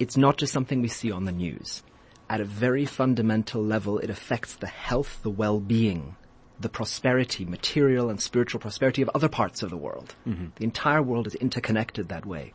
it's 0.00 0.16
not 0.16 0.36
just 0.36 0.52
something 0.52 0.82
we 0.82 0.88
see 0.88 1.12
on 1.12 1.24
the 1.24 1.32
news. 1.32 1.84
At 2.28 2.40
a 2.40 2.44
very 2.44 2.86
fundamental 2.86 3.62
level, 3.62 3.98
it 4.00 4.10
affects 4.10 4.56
the 4.56 4.66
health, 4.66 5.20
the 5.22 5.30
well-being, 5.30 6.16
the 6.58 6.68
prosperity, 6.68 7.44
material 7.44 8.10
and 8.10 8.20
spiritual 8.20 8.60
prosperity 8.60 9.02
of 9.02 9.10
other 9.14 9.28
parts 9.28 9.62
of 9.62 9.70
the 9.70 9.76
world. 9.76 10.16
Mm-hmm. 10.26 10.46
The 10.56 10.64
entire 10.64 11.02
world 11.02 11.28
is 11.28 11.36
interconnected 11.36 12.08
that 12.08 12.26
way. 12.26 12.52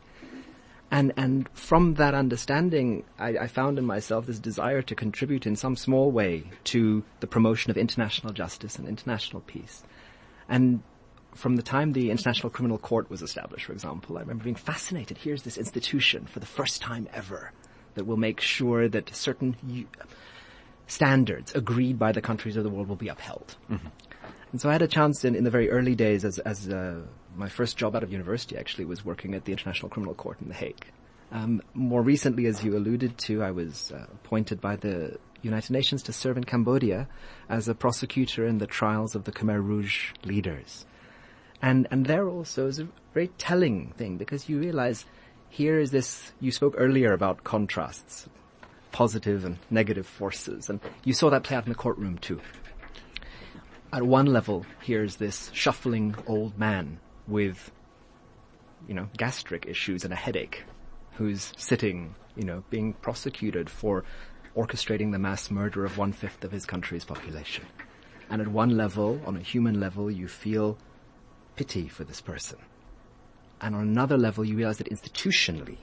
And, 0.92 1.14
and 1.16 1.48
from 1.54 1.94
that 1.94 2.14
understanding, 2.14 3.04
I, 3.18 3.28
I, 3.38 3.46
found 3.46 3.78
in 3.78 3.86
myself 3.86 4.26
this 4.26 4.38
desire 4.38 4.82
to 4.82 4.94
contribute 4.94 5.46
in 5.46 5.56
some 5.56 5.74
small 5.74 6.12
way 6.12 6.44
to 6.64 7.02
the 7.20 7.26
promotion 7.26 7.70
of 7.70 7.78
international 7.78 8.34
justice 8.34 8.76
and 8.76 8.86
international 8.86 9.40
peace. 9.40 9.82
And 10.50 10.82
from 11.34 11.56
the 11.56 11.62
time 11.62 11.94
the 11.94 12.10
International 12.10 12.50
Criminal 12.50 12.76
Court 12.76 13.08
was 13.08 13.22
established, 13.22 13.64
for 13.64 13.72
example, 13.72 14.18
I 14.18 14.20
remember 14.20 14.44
being 14.44 14.54
fascinated. 14.54 15.16
Here's 15.16 15.44
this 15.44 15.56
institution 15.56 16.26
for 16.26 16.40
the 16.40 16.46
first 16.46 16.82
time 16.82 17.08
ever 17.14 17.52
that 17.94 18.04
will 18.04 18.18
make 18.18 18.40
sure 18.40 18.86
that 18.86 19.16
certain 19.16 19.56
u- 19.66 19.88
standards 20.88 21.54
agreed 21.54 21.98
by 21.98 22.12
the 22.12 22.20
countries 22.20 22.54
of 22.58 22.64
the 22.64 22.70
world 22.70 22.86
will 22.86 22.96
be 22.96 23.08
upheld. 23.08 23.56
Mm-hmm. 23.70 23.88
And 24.52 24.60
so 24.60 24.68
I 24.68 24.72
had 24.72 24.82
a 24.82 24.88
chance 24.88 25.24
in, 25.24 25.34
in 25.34 25.44
the 25.44 25.50
very 25.50 25.70
early 25.70 25.94
days 25.94 26.26
as, 26.26 26.38
as 26.40 26.68
uh, 26.68 27.00
my 27.36 27.48
first 27.48 27.76
job 27.76 27.96
out 27.96 28.02
of 28.02 28.12
university 28.12 28.56
actually 28.56 28.84
was 28.84 29.04
working 29.04 29.34
at 29.34 29.44
the 29.44 29.52
International 29.52 29.88
Criminal 29.88 30.14
Court 30.14 30.38
in 30.40 30.48
The 30.48 30.54
Hague. 30.54 30.86
Um, 31.30 31.62
more 31.72 32.02
recently, 32.02 32.46
as 32.46 32.62
you 32.62 32.76
alluded 32.76 33.16
to, 33.18 33.42
I 33.42 33.52
was 33.52 33.90
uh, 33.90 34.04
appointed 34.12 34.60
by 34.60 34.76
the 34.76 35.16
United 35.40 35.72
Nations 35.72 36.02
to 36.04 36.12
serve 36.12 36.36
in 36.36 36.44
Cambodia 36.44 37.08
as 37.48 37.68
a 37.68 37.74
prosecutor 37.74 38.46
in 38.46 38.58
the 38.58 38.66
trials 38.66 39.14
of 39.14 39.24
the 39.24 39.32
Khmer 39.32 39.64
Rouge 39.64 40.12
leaders. 40.24 40.84
And, 41.62 41.88
and 41.90 42.06
there 42.06 42.28
also 42.28 42.66
is 42.66 42.80
a 42.80 42.88
very 43.14 43.28
telling 43.38 43.92
thing 43.96 44.18
because 44.18 44.48
you 44.48 44.58
realize 44.58 45.06
here 45.48 45.78
is 45.78 45.90
this, 45.90 46.32
you 46.40 46.50
spoke 46.50 46.74
earlier 46.76 47.12
about 47.12 47.44
contrasts, 47.44 48.28
positive 48.90 49.44
and 49.44 49.58
negative 49.70 50.06
forces, 50.06 50.68
and 50.68 50.80
you 51.04 51.12
saw 51.12 51.30
that 51.30 51.44
play 51.44 51.56
out 51.56 51.64
in 51.64 51.70
the 51.70 51.76
courtroom 51.76 52.18
too. 52.18 52.40
At 53.92 54.02
one 54.02 54.26
level, 54.26 54.66
here's 54.82 55.16
this 55.16 55.50
shuffling 55.52 56.14
old 56.26 56.58
man 56.58 56.98
with, 57.26 57.70
you 58.88 58.94
know, 58.94 59.08
gastric 59.16 59.66
issues 59.66 60.04
and 60.04 60.12
a 60.12 60.16
headache 60.16 60.64
who's 61.12 61.52
sitting, 61.56 62.14
you 62.36 62.44
know, 62.44 62.64
being 62.70 62.94
prosecuted 62.94 63.68
for 63.70 64.04
orchestrating 64.56 65.12
the 65.12 65.18
mass 65.18 65.50
murder 65.50 65.84
of 65.84 65.98
one 65.98 66.12
fifth 66.12 66.44
of 66.44 66.52
his 66.52 66.66
country's 66.66 67.04
population. 67.04 67.64
And 68.30 68.40
at 68.40 68.48
one 68.48 68.76
level, 68.76 69.20
on 69.26 69.36
a 69.36 69.40
human 69.40 69.80
level, 69.80 70.10
you 70.10 70.28
feel 70.28 70.78
pity 71.56 71.88
for 71.88 72.04
this 72.04 72.20
person. 72.20 72.58
And 73.60 73.74
on 73.74 73.82
another 73.82 74.18
level, 74.18 74.44
you 74.44 74.56
realize 74.56 74.78
that 74.78 74.90
institutionally, 74.90 75.78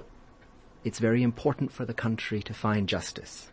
it's 0.83 0.99
very 0.99 1.23
important 1.23 1.71
for 1.71 1.85
the 1.85 1.93
country 1.93 2.41
to 2.43 2.53
find 2.53 2.89
justice. 2.89 3.51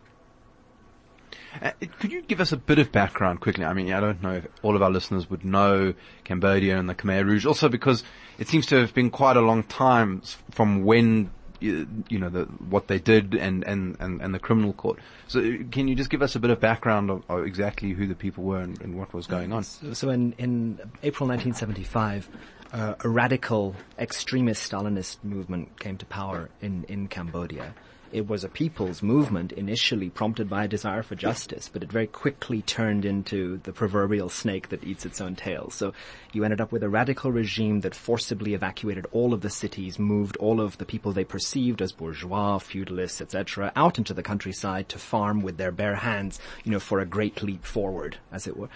Uh, 1.61 1.71
could 1.99 2.11
you 2.11 2.21
give 2.21 2.39
us 2.39 2.51
a 2.51 2.57
bit 2.57 2.79
of 2.79 2.91
background 2.91 3.41
quickly? 3.41 3.65
I 3.65 3.73
mean, 3.73 3.91
I 3.91 3.99
don't 3.99 4.21
know 4.21 4.33
if 4.33 4.47
all 4.61 4.75
of 4.75 4.81
our 4.81 4.89
listeners 4.89 5.29
would 5.29 5.43
know 5.43 5.93
Cambodia 6.23 6.77
and 6.77 6.89
the 6.89 6.95
Khmer 6.95 7.25
Rouge, 7.25 7.45
also 7.45 7.69
because 7.69 8.03
it 8.37 8.47
seems 8.47 8.65
to 8.67 8.79
have 8.79 8.93
been 8.93 9.09
quite 9.09 9.37
a 9.37 9.41
long 9.41 9.63
time 9.63 10.21
from 10.51 10.83
when 10.83 11.31
you, 11.59 11.87
know 12.11 12.29
the, 12.29 12.43
what 12.69 12.87
they 12.87 12.99
did 12.99 13.33
and, 13.33 13.63
and, 13.63 13.97
and, 13.99 14.21
and, 14.21 14.33
the 14.33 14.39
criminal 14.39 14.73
court. 14.73 14.99
So, 15.27 15.41
can 15.71 15.87
you 15.87 15.95
just 15.95 16.09
give 16.09 16.21
us 16.21 16.35
a 16.35 16.39
bit 16.39 16.51
of 16.51 16.59
background 16.59 17.09
of, 17.09 17.23
of 17.29 17.45
exactly 17.45 17.91
who 17.91 18.05
the 18.05 18.15
people 18.15 18.43
were 18.43 18.59
and, 18.59 18.79
and 18.81 18.95
what 18.95 19.13
was 19.13 19.27
going 19.27 19.51
on? 19.51 19.63
So, 19.63 19.93
so 19.93 20.09
in, 20.09 20.33
in 20.37 20.79
April 21.03 21.27
1975, 21.27 22.29
uh, 22.73 22.95
a 22.99 23.09
radical 23.09 23.75
extremist 23.97 24.71
Stalinist 24.71 25.23
movement 25.23 25.79
came 25.79 25.97
to 25.97 26.05
power 26.05 26.49
in, 26.61 26.83
in 26.85 27.07
Cambodia. 27.07 27.73
It 28.11 28.27
was 28.27 28.43
a 28.43 28.49
people's 28.49 29.03
movement 29.03 29.51
initially 29.51 30.09
prompted 30.09 30.49
by 30.49 30.63
a 30.63 30.67
desire 30.67 31.03
for 31.03 31.15
justice, 31.15 31.69
but 31.71 31.83
it 31.83 31.91
very 31.91 32.07
quickly 32.07 32.61
turned 32.61 33.03
into 33.03 33.57
the 33.63 33.73
proverbial 33.73 34.29
snake 34.29 34.69
that 34.69 34.83
eats 34.83 35.05
its 35.05 35.19
own 35.19 35.35
tail. 35.35 35.69
So 35.69 35.93
you 36.31 36.43
ended 36.43 36.61
up 36.61 36.71
with 36.71 36.83
a 36.83 36.89
radical 36.89 37.31
regime 37.31 37.81
that 37.81 37.95
forcibly 37.95 38.53
evacuated 38.53 39.07
all 39.11 39.33
of 39.33 39.41
the 39.41 39.49
cities, 39.49 39.99
moved 39.99 40.37
all 40.37 40.61
of 40.61 40.77
the 40.77 40.85
people 40.85 41.11
they 41.11 41.25
perceived 41.25 41.81
as 41.81 41.91
bourgeois, 41.91 42.59
feudalists, 42.59 43.21
etc., 43.21 43.73
out 43.75 43.97
into 43.97 44.13
the 44.13 44.23
countryside 44.23 44.87
to 44.89 44.99
farm 44.99 45.41
with 45.41 45.57
their 45.57 45.71
bare 45.71 45.95
hands, 45.95 46.39
you 46.63 46.71
know, 46.71 46.79
for 46.79 46.99
a 46.99 47.05
great 47.05 47.43
leap 47.43 47.65
forward, 47.65 48.17
as 48.31 48.47
it 48.47 48.55
were 48.55 48.69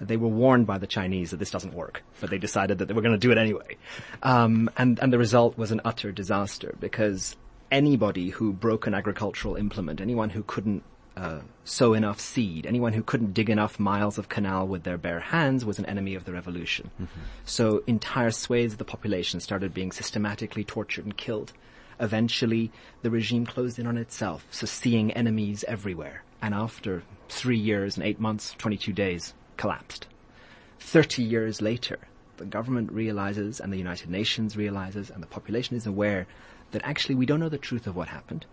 they 0.00 0.16
were 0.16 0.28
warned 0.28 0.66
by 0.66 0.76
the 0.76 0.86
Chinese 0.86 1.30
that 1.30 1.38
this 1.38 1.50
doesn't 1.50 1.72
work, 1.72 2.02
but 2.20 2.28
they 2.28 2.38
decided 2.38 2.78
that 2.78 2.86
they 2.86 2.94
were 2.94 3.00
going 3.00 3.14
to 3.14 3.18
do 3.18 3.30
it 3.30 3.38
anyway. 3.38 3.76
Um, 4.22 4.68
and, 4.76 4.98
and 4.98 5.12
the 5.12 5.18
result 5.18 5.56
was 5.56 5.70
an 5.70 5.80
utter 5.84 6.12
disaster 6.12 6.74
because 6.80 7.36
anybody 7.74 8.30
who 8.30 8.52
broke 8.52 8.86
an 8.86 8.94
agricultural 8.94 9.56
implement, 9.56 10.00
anyone 10.00 10.30
who 10.30 10.44
couldn't 10.44 10.84
uh, 11.16 11.40
sow 11.64 11.92
enough 11.92 12.20
seed, 12.20 12.66
anyone 12.66 12.92
who 12.92 13.02
couldn't 13.02 13.34
dig 13.34 13.50
enough 13.50 13.80
miles 13.80 14.16
of 14.16 14.28
canal 14.28 14.66
with 14.66 14.84
their 14.84 14.96
bare 14.96 15.18
hands 15.18 15.64
was 15.64 15.80
an 15.80 15.86
enemy 15.86 16.14
of 16.14 16.24
the 16.24 16.32
revolution. 16.32 16.90
Mm-hmm. 16.94 17.20
So 17.44 17.82
entire 17.88 18.30
swathes 18.30 18.74
of 18.74 18.78
the 18.78 18.84
population 18.84 19.40
started 19.40 19.74
being 19.74 19.90
systematically 19.90 20.62
tortured 20.62 21.04
and 21.04 21.16
killed. 21.16 21.52
Eventually, 21.98 22.70
the 23.02 23.10
regime 23.10 23.44
closed 23.44 23.78
in 23.78 23.88
on 23.88 23.98
itself, 23.98 24.46
so 24.50 24.66
seeing 24.66 25.12
enemies 25.12 25.64
everywhere. 25.66 26.22
And 26.40 26.54
after 26.54 27.02
three 27.28 27.58
years 27.58 27.96
and 27.96 28.06
eight 28.06 28.20
months, 28.20 28.54
22 28.58 28.92
days, 28.92 29.34
collapsed. 29.56 30.06
30 30.78 31.24
years 31.24 31.60
later, 31.60 31.98
the 32.36 32.44
government 32.44 32.92
realizes 32.92 33.60
and 33.60 33.72
the 33.72 33.78
United 33.78 34.10
Nations 34.10 34.56
realizes 34.56 35.10
and 35.10 35.22
the 35.22 35.26
population 35.26 35.76
is 35.76 35.86
aware 35.86 36.26
that 36.72 36.82
actually 36.84 37.14
we 37.14 37.26
don't 37.26 37.40
know 37.40 37.48
the 37.48 37.58
truth 37.58 37.86
of 37.86 37.96
what 37.96 38.08
happened. 38.08 38.46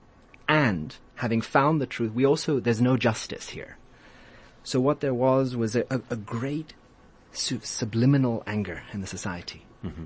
And 0.47 0.95
having 1.15 1.41
found 1.41 1.79
the 1.79 1.85
truth, 1.85 2.11
we 2.13 2.25
also, 2.25 2.59
there's 2.59 2.81
no 2.81 2.97
justice 2.97 3.49
here. 3.49 3.77
So 4.63 4.79
what 4.79 4.99
there 4.99 5.13
was 5.13 5.55
was 5.55 5.75
a, 5.75 5.85
a, 5.89 6.01
a 6.09 6.15
great 6.15 6.73
su- 7.31 7.61
subliminal 7.63 8.43
anger 8.45 8.83
in 8.93 9.01
the 9.01 9.07
society. 9.07 9.65
Mm-hmm. 9.83 10.03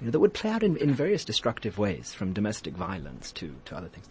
You 0.00 0.06
know, 0.06 0.10
that 0.12 0.20
would 0.20 0.32
play 0.32 0.50
out 0.50 0.62
in, 0.62 0.76
in 0.76 0.94
various 0.94 1.24
destructive 1.24 1.76
ways, 1.76 2.14
from 2.14 2.32
domestic 2.32 2.74
violence 2.74 3.32
to, 3.32 3.54
to 3.66 3.76
other 3.76 3.88
things. 3.88 4.06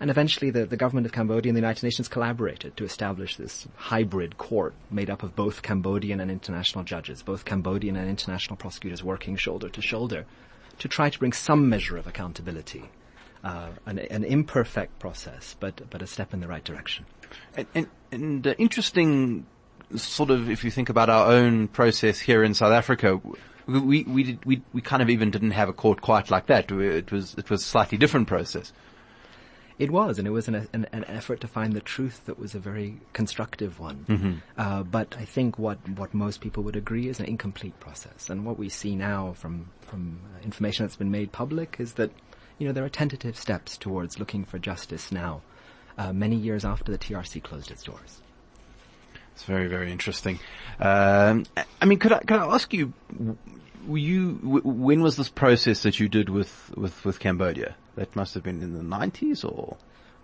And 0.00 0.10
eventually 0.10 0.50
the, 0.50 0.64
the 0.64 0.76
government 0.76 1.06
of 1.06 1.12
Cambodia 1.12 1.50
and 1.50 1.56
the 1.56 1.60
United 1.60 1.82
Nations 1.82 2.08
collaborated 2.08 2.76
to 2.76 2.84
establish 2.84 3.36
this 3.36 3.66
hybrid 3.76 4.38
court 4.38 4.74
made 4.90 5.10
up 5.10 5.22
of 5.22 5.34
both 5.34 5.62
Cambodian 5.62 6.20
and 6.20 6.30
international 6.30 6.84
judges, 6.84 7.22
both 7.22 7.44
Cambodian 7.44 7.96
and 7.96 8.08
international 8.08 8.56
prosecutors 8.56 9.02
working 9.02 9.36
shoulder 9.36 9.68
to 9.68 9.82
shoulder 9.82 10.24
to 10.78 10.88
try 10.88 11.10
to 11.10 11.18
bring 11.18 11.32
some 11.32 11.68
measure 11.68 11.96
of 11.96 12.06
accountability. 12.06 12.90
Uh, 13.44 13.68
an, 13.86 14.00
an, 14.00 14.24
imperfect 14.24 14.98
process, 14.98 15.54
but, 15.60 15.88
but 15.90 16.02
a 16.02 16.08
step 16.08 16.34
in 16.34 16.40
the 16.40 16.48
right 16.48 16.64
direction. 16.64 17.06
And, 17.56 17.66
and, 17.72 17.86
and 18.10 18.46
uh, 18.48 18.54
interesting 18.58 19.46
sort 19.94 20.30
of, 20.30 20.50
if 20.50 20.64
you 20.64 20.72
think 20.72 20.88
about 20.88 21.08
our 21.08 21.30
own 21.30 21.68
process 21.68 22.18
here 22.18 22.42
in 22.42 22.52
South 22.52 22.72
Africa, 22.72 23.20
we, 23.68 24.02
we, 24.02 24.22
did, 24.24 24.44
we, 24.44 24.62
we 24.72 24.80
kind 24.80 25.02
of 25.02 25.08
even 25.08 25.30
didn't 25.30 25.52
have 25.52 25.68
a 25.68 25.72
court 25.72 26.00
quite 26.00 26.32
like 26.32 26.46
that. 26.46 26.70
It 26.72 27.12
was, 27.12 27.34
it 27.34 27.48
was 27.48 27.62
a 27.62 27.64
slightly 27.64 27.96
different 27.96 28.26
process. 28.26 28.72
It 29.78 29.92
was, 29.92 30.18
and 30.18 30.26
it 30.26 30.32
was 30.32 30.48
an, 30.48 30.66
an, 30.72 30.88
an, 30.92 31.04
effort 31.04 31.40
to 31.42 31.48
find 31.48 31.72
the 31.72 31.80
truth 31.80 32.22
that 32.26 32.36
was 32.36 32.56
a 32.56 32.58
very 32.58 33.00
constructive 33.12 33.78
one. 33.78 34.04
Mm-hmm. 34.08 34.32
Uh, 34.56 34.82
but 34.82 35.14
I 35.16 35.24
think 35.24 35.56
what, 35.56 35.78
what 35.90 36.12
most 36.12 36.40
people 36.40 36.64
would 36.64 36.74
agree 36.74 37.08
is 37.08 37.20
an 37.20 37.26
incomplete 37.26 37.78
process. 37.78 38.28
And 38.28 38.44
what 38.44 38.58
we 38.58 38.68
see 38.68 38.96
now 38.96 39.34
from, 39.34 39.70
from 39.82 40.18
information 40.42 40.84
that's 40.84 40.96
been 40.96 41.12
made 41.12 41.30
public 41.30 41.76
is 41.78 41.92
that, 41.92 42.10
you 42.58 42.66
know, 42.66 42.72
there 42.72 42.84
are 42.84 42.88
tentative 42.88 43.36
steps 43.36 43.76
towards 43.76 44.18
looking 44.18 44.44
for 44.44 44.58
justice 44.58 45.12
now, 45.12 45.42
uh, 45.96 46.12
many 46.12 46.34
years 46.34 46.64
after 46.64 46.90
the 46.90 46.98
TRC 46.98 47.40
closed 47.44 47.70
its 47.70 47.84
doors. 47.84 48.20
It's 49.34 49.44
very, 49.44 49.68
very 49.68 49.92
interesting. 49.92 50.40
Um, 50.80 51.46
I 51.80 51.84
mean, 51.84 52.00
could 52.00 52.12
I, 52.12 52.18
could 52.18 52.38
I 52.38 52.52
ask 52.52 52.72
you, 52.72 52.92
you, 53.88 54.32
when 54.42 55.02
was 55.02 55.14
this 55.14 55.28
process 55.28 55.84
that 55.84 56.00
you 56.00 56.08
did 56.08 56.28
with, 56.28 56.72
with, 56.76 57.04
with 57.04 57.20
Cambodia? 57.20 57.76
That 57.98 58.14
must 58.16 58.34
have 58.34 58.42
been 58.42 58.62
in 58.62 58.74
the 58.74 58.96
90s 58.96 59.44
or? 59.44 59.76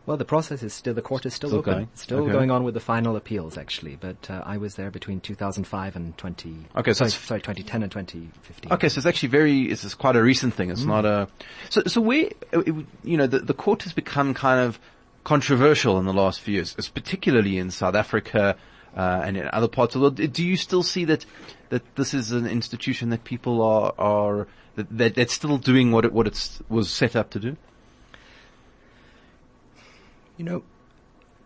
Well, 0.06 0.18
the 0.18 0.24
process 0.26 0.62
is 0.62 0.74
still, 0.74 0.92
the 0.92 1.00
court 1.00 1.24
is 1.24 1.32
still, 1.32 1.48
still 1.48 1.58
open. 1.60 1.72
Going. 1.72 1.88
Still 1.94 2.18
okay. 2.24 2.32
going 2.32 2.50
on 2.50 2.62
with 2.62 2.74
the 2.74 2.80
final 2.80 3.16
appeals, 3.16 3.56
actually. 3.56 3.96
But 3.96 4.30
uh, 4.30 4.42
I 4.44 4.58
was 4.58 4.74
there 4.74 4.90
between 4.90 5.20
2005 5.20 5.96
and 5.96 6.16
20. 6.18 6.56
Okay, 6.76 6.92
so 6.92 7.06
sorry, 7.06 7.10
sorry 7.10 7.40
2010 7.40 7.82
and 7.82 7.90
2015. 7.90 8.72
Okay, 8.72 8.88
so 8.90 8.98
it's 8.98 9.06
actually 9.06 9.30
very, 9.30 9.62
it's, 9.62 9.94
quite 9.94 10.14
a 10.14 10.22
recent 10.22 10.52
thing. 10.52 10.70
It's 10.70 10.82
mm. 10.82 10.88
not 10.88 11.06
a. 11.06 11.28
So, 11.70 11.82
so 11.86 12.02
where, 12.02 12.28
it, 12.52 12.86
you 13.02 13.16
know, 13.16 13.26
the, 13.26 13.38
the 13.38 13.54
court 13.54 13.82
has 13.84 13.94
become 13.94 14.34
kind 14.34 14.60
of 14.60 14.78
controversial 15.24 15.98
in 15.98 16.04
the 16.04 16.12
last 16.12 16.40
few 16.40 16.54
years, 16.54 16.74
it's 16.78 16.88
particularly 16.88 17.58
in 17.58 17.70
South 17.70 17.94
Africa. 17.94 18.56
Uh, 18.96 19.22
and 19.24 19.36
in 19.36 19.48
other 19.52 19.68
parts 19.68 19.94
of 19.94 20.00
the 20.00 20.04
world, 20.04 20.32
do 20.32 20.44
you 20.44 20.56
still 20.56 20.82
see 20.82 21.04
that 21.04 21.26
that 21.70 21.82
this 21.96 22.14
is 22.14 22.30
an 22.30 22.46
institution 22.46 23.10
that 23.10 23.24
people 23.24 23.60
are 23.60 23.92
are 23.98 24.46
that, 24.76 24.86
that 24.96 25.14
that's 25.16 25.32
still 25.32 25.58
doing 25.58 25.90
what 25.90 26.04
it 26.04 26.12
what 26.12 26.26
it 26.26 26.60
was 26.68 26.90
set 26.90 27.16
up 27.16 27.30
to 27.30 27.40
do? 27.40 27.56
You 30.36 30.44
know, 30.44 30.62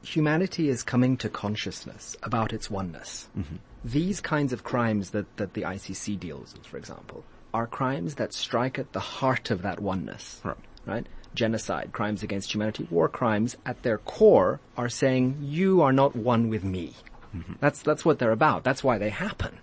humanity 0.03 0.69
is 0.69 0.83
coming 0.83 1.17
to 1.19 1.29
consciousness 1.29 2.17
about 2.23 2.53
its 2.53 2.71
oneness. 2.71 3.29
Mm-hmm. 3.37 3.57
These 3.85 4.21
kinds 4.21 4.53
of 4.53 4.65
crimes 4.65 5.11
that, 5.11 5.37
that 5.37 5.55
the 5.55 5.63
ICC 5.63 6.19
deals 6.19 6.55
with, 6.55 6.67
for 6.67 6.77
example, 6.77 7.25
are 7.55 7.67
crimes 7.67 8.17
that 8.17 8.33
strike 8.33 8.79
at 8.79 8.93
the 8.93 9.01
heart 9.01 9.51
of 9.51 9.63
that 9.63 9.81
oneness. 9.81 10.41
Right. 10.45 10.57
Right? 10.87 11.07
Genocide, 11.35 11.93
crimes 11.93 12.23
against 12.23 12.53
humanity, 12.53 12.89
war 12.91 13.09
crimes 13.09 13.57
at 13.67 13.83
their 13.83 13.99
core 13.99 14.61
are 14.77 14.89
saying, 14.89 15.39
you 15.43 15.83
are 15.83 15.93
not 15.93 16.17
one 16.17 16.49
with 16.49 16.65
me. 16.65 16.95
Mm-hmm. 17.35 17.55
That's, 17.61 17.83
that's 17.83 18.05
what 18.05 18.19
they're 18.19 18.33
about. 18.33 18.65
That's 18.65 18.83
why 18.83 18.99
they 18.99 19.11
happen. 19.11 19.59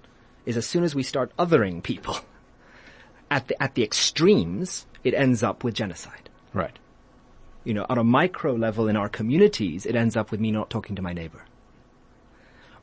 Is 0.45 0.57
as 0.57 0.67
soon 0.67 0.83
as 0.83 0.93
we 0.93 1.03
start 1.03 1.31
othering 1.37 1.81
people 1.81 2.17
at 3.31 3.47
the, 3.47 3.61
at 3.61 3.73
the 3.75 3.83
extremes, 3.83 4.85
it 5.03 5.13
ends 5.13 5.41
up 5.41 5.63
with 5.63 5.73
genocide. 5.73 6.29
Right 6.53 6.77
you 7.65 7.73
know, 7.73 7.85
on 7.89 7.97
a 7.97 8.03
micro 8.03 8.53
level 8.53 8.87
in 8.87 8.95
our 8.95 9.09
communities, 9.09 9.85
it 9.85 9.95
ends 9.95 10.15
up 10.15 10.31
with 10.31 10.39
me 10.39 10.51
not 10.51 10.69
talking 10.69 10.95
to 10.95 11.01
my 11.01 11.11
neighbor. 11.11 11.43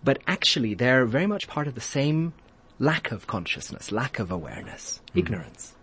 But 0.04 0.18
actually, 0.26 0.74
they're 0.74 1.06
very 1.06 1.26
much 1.26 1.48
part 1.48 1.68
of 1.68 1.74
the 1.74 1.80
same 1.80 2.34
lack 2.78 3.12
of 3.12 3.28
consciousness, 3.28 3.92
lack 3.92 4.18
of 4.18 4.30
awareness, 4.30 5.00
mm-hmm. 5.06 5.20
ignorance. 5.20 5.74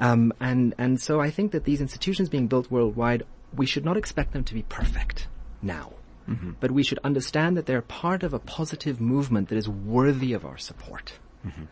Um, 0.00 0.32
and 0.40 0.74
and 0.76 1.00
so 1.00 1.20
I 1.20 1.30
think 1.30 1.52
that 1.52 1.64
these 1.64 1.80
institutions 1.80 2.28
being 2.28 2.48
built 2.48 2.70
worldwide, 2.70 3.22
we 3.54 3.66
should 3.66 3.84
not 3.84 3.96
expect 3.96 4.32
them 4.32 4.44
to 4.44 4.54
be 4.54 4.62
perfect 4.62 5.28
now, 5.62 5.92
mm-hmm. 6.30 6.52
but 6.60 6.70
we 6.70 6.82
should 6.82 6.98
understand 7.04 7.56
that 7.56 7.66
they're 7.66 7.82
part 7.82 8.22
of 8.22 8.32
a 8.32 8.38
positive 8.38 9.00
movement 9.00 9.48
that 9.48 9.58
is 9.58 9.68
worthy 9.68 10.32
of 10.32 10.44
our 10.44 10.58
support. 10.58 11.12
Mm-hmm. 11.46 11.64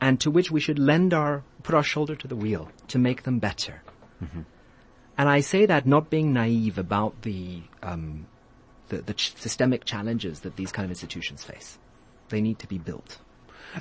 and 0.00 0.20
to 0.20 0.32
which 0.32 0.50
we 0.50 0.58
should 0.58 0.80
lend 0.80 1.14
our, 1.14 1.44
put 1.62 1.76
our 1.76 1.84
shoulder 1.84 2.16
to 2.16 2.26
the 2.26 2.34
wheel 2.34 2.68
to 2.88 2.98
make 2.98 3.22
them 3.22 3.38
better. 3.38 3.82
And 5.16 5.28
I 5.28 5.40
say 5.40 5.66
that 5.66 5.86
not 5.86 6.10
being 6.10 6.32
naive 6.32 6.78
about 6.78 7.22
the, 7.22 7.62
um, 7.82 8.26
the, 8.88 9.02
the 9.02 9.14
ch- 9.14 9.36
systemic 9.36 9.84
challenges 9.84 10.40
that 10.40 10.56
these 10.56 10.72
kind 10.72 10.84
of 10.84 10.90
institutions 10.90 11.44
face. 11.44 11.78
They 12.30 12.40
need 12.40 12.58
to 12.60 12.66
be 12.66 12.78
built. 12.78 13.18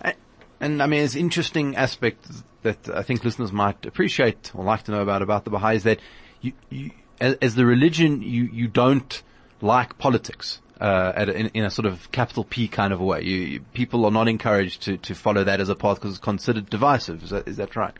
And, 0.01 0.15
and 0.59 0.83
I 0.83 0.87
mean, 0.87 1.01
it's 1.01 1.15
interesting 1.15 1.75
aspect 1.75 2.27
that 2.61 2.89
I 2.89 3.01
think 3.01 3.23
listeners 3.23 3.51
might 3.51 3.85
appreciate 3.85 4.51
or 4.53 4.63
like 4.63 4.83
to 4.83 4.91
know 4.91 5.01
about 5.01 5.21
about 5.21 5.43
the 5.45 5.49
Baha'i 5.49 5.75
is 5.75 5.83
that 5.83 5.99
you, 6.41 6.53
you 6.69 6.91
as, 7.19 7.35
as 7.41 7.55
the 7.55 7.65
religion, 7.65 8.21
you 8.21 8.43
you 8.51 8.67
don't 8.67 9.23
like 9.61 9.97
politics. 9.97 10.59
Uh, 10.79 11.13
at 11.15 11.29
a, 11.29 11.37
in, 11.37 11.47
in 11.53 11.63
a 11.63 11.69
sort 11.69 11.85
of 11.85 12.11
capital 12.11 12.43
P 12.43 12.67
kind 12.67 12.91
of 12.91 12.99
a 12.99 13.03
way. 13.03 13.21
You, 13.21 13.37
you, 13.37 13.59
people 13.71 14.03
are 14.03 14.09
not 14.09 14.27
encouraged 14.27 14.81
to, 14.81 14.97
to 14.97 15.13
follow 15.13 15.43
that 15.43 15.61
as 15.61 15.69
a 15.69 15.75
path 15.75 15.97
because 15.97 16.15
it's 16.15 16.19
considered 16.19 16.71
divisive. 16.71 17.21
Is 17.21 17.29
that, 17.29 17.47
is 17.47 17.57
that 17.57 17.75
right? 17.75 17.93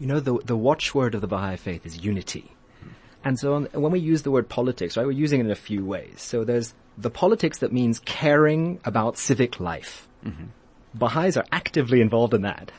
You 0.00 0.08
know, 0.08 0.18
the, 0.18 0.40
the 0.44 0.56
watchword 0.56 1.14
of 1.14 1.20
the 1.20 1.28
Baha'i 1.28 1.56
faith 1.56 1.86
is 1.86 2.04
unity. 2.04 2.50
And 3.24 3.38
so 3.38 3.54
on, 3.54 3.66
when 3.66 3.92
we 3.92 4.00
use 4.00 4.22
the 4.22 4.32
word 4.32 4.48
politics, 4.48 4.96
right, 4.96 5.06
we're 5.06 5.12
using 5.12 5.38
it 5.38 5.44
in 5.44 5.52
a 5.52 5.54
few 5.54 5.84
ways. 5.84 6.20
So 6.20 6.42
there's 6.42 6.74
the 6.98 7.10
politics 7.10 7.58
that 7.58 7.72
means 7.72 8.00
caring 8.00 8.80
about 8.84 9.16
civic 9.16 9.60
life. 9.60 10.08
Baha'is 10.94 11.36
are 11.36 11.46
actively 11.52 12.00
involved 12.00 12.34
in 12.34 12.42
that. 12.42 12.72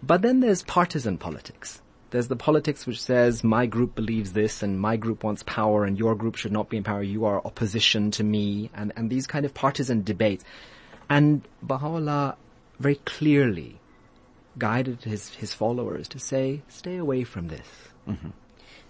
But 0.00 0.22
then 0.22 0.38
there's 0.38 0.62
partisan 0.62 1.18
politics. 1.18 1.81
There's 2.12 2.28
the 2.28 2.36
politics 2.36 2.86
which 2.86 3.02
says 3.02 3.42
my 3.42 3.64
group 3.66 3.94
believes 3.94 4.32
this 4.32 4.62
and 4.62 4.78
my 4.78 4.96
group 4.96 5.24
wants 5.24 5.42
power 5.42 5.84
and 5.84 5.98
your 5.98 6.14
group 6.14 6.36
should 6.36 6.52
not 6.52 6.68
be 6.68 6.76
in 6.76 6.84
power. 6.84 7.02
You 7.02 7.24
are 7.24 7.40
opposition 7.44 8.10
to 8.12 8.22
me 8.22 8.70
and, 8.74 8.92
and 8.96 9.10
these 9.10 9.26
kind 9.26 9.44
of 9.46 9.54
partisan 9.54 10.02
debates. 10.02 10.44
And 11.08 11.42
Baha'u'llah 11.62 12.36
very 12.78 12.96
clearly 12.96 13.80
guided 14.58 15.02
his, 15.04 15.30
his 15.30 15.54
followers 15.54 16.06
to 16.08 16.18
say, 16.18 16.60
stay 16.68 16.96
away 16.98 17.24
from 17.24 17.48
this. 17.48 17.66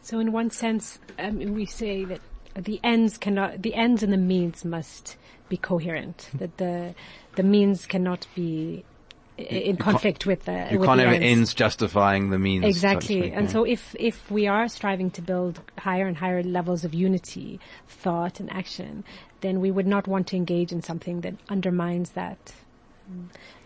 So 0.02 0.18
in 0.18 0.32
one 0.32 0.50
sense, 0.50 0.98
um, 1.18 1.38
we 1.54 1.64
say 1.64 2.04
that 2.04 2.20
the 2.56 2.80
ends 2.82 3.16
cannot, 3.18 3.62
the 3.62 3.74
ends 3.74 4.02
and 4.02 4.12
the 4.12 4.16
means 4.18 4.64
must 4.64 5.16
be 5.48 5.56
coherent. 5.56 6.28
That 6.35 6.56
the 6.58 6.94
the 7.37 7.42
means 7.42 7.87
cannot 7.87 8.26
be 8.35 8.85
i- 8.90 8.91
in 9.38 9.77
conflict 9.77 10.27
with 10.27 10.45
the. 10.45 10.68
You 10.71 10.79
with 10.79 10.87
can't 10.88 10.99
the 10.99 11.05
have 11.05 11.14
ends. 11.14 11.27
ends 11.27 11.55
justifying 11.55 12.31
the 12.31 12.38
means. 12.38 12.64
so 12.64 12.68
Exactly. 12.68 13.21
speak, 13.21 13.33
and 13.35 13.47
yeah. 13.47 13.53
so 13.53 13.64
if, 13.64 13.95
if 13.99 14.31
we 14.31 14.47
are 14.47 14.68
striving 14.68 15.11
to 15.12 15.23
build 15.23 15.61
higher 15.79 16.07
and 16.07 16.16
higher 16.16 16.42
levels 16.42 16.85
of 16.85 16.95
unity, 16.95 17.59
thought 17.88 18.40
and 18.40 18.53
action, 18.53 19.05
then 19.40 19.61
we 19.61 19.71
would 19.71 19.87
not 19.87 20.07
want 20.07 20.27
to 20.29 20.37
engage 20.37 20.73
in 20.73 20.83
something 20.83 21.23
that 21.23 21.35
undermines 21.49 22.11
that. 22.12 22.53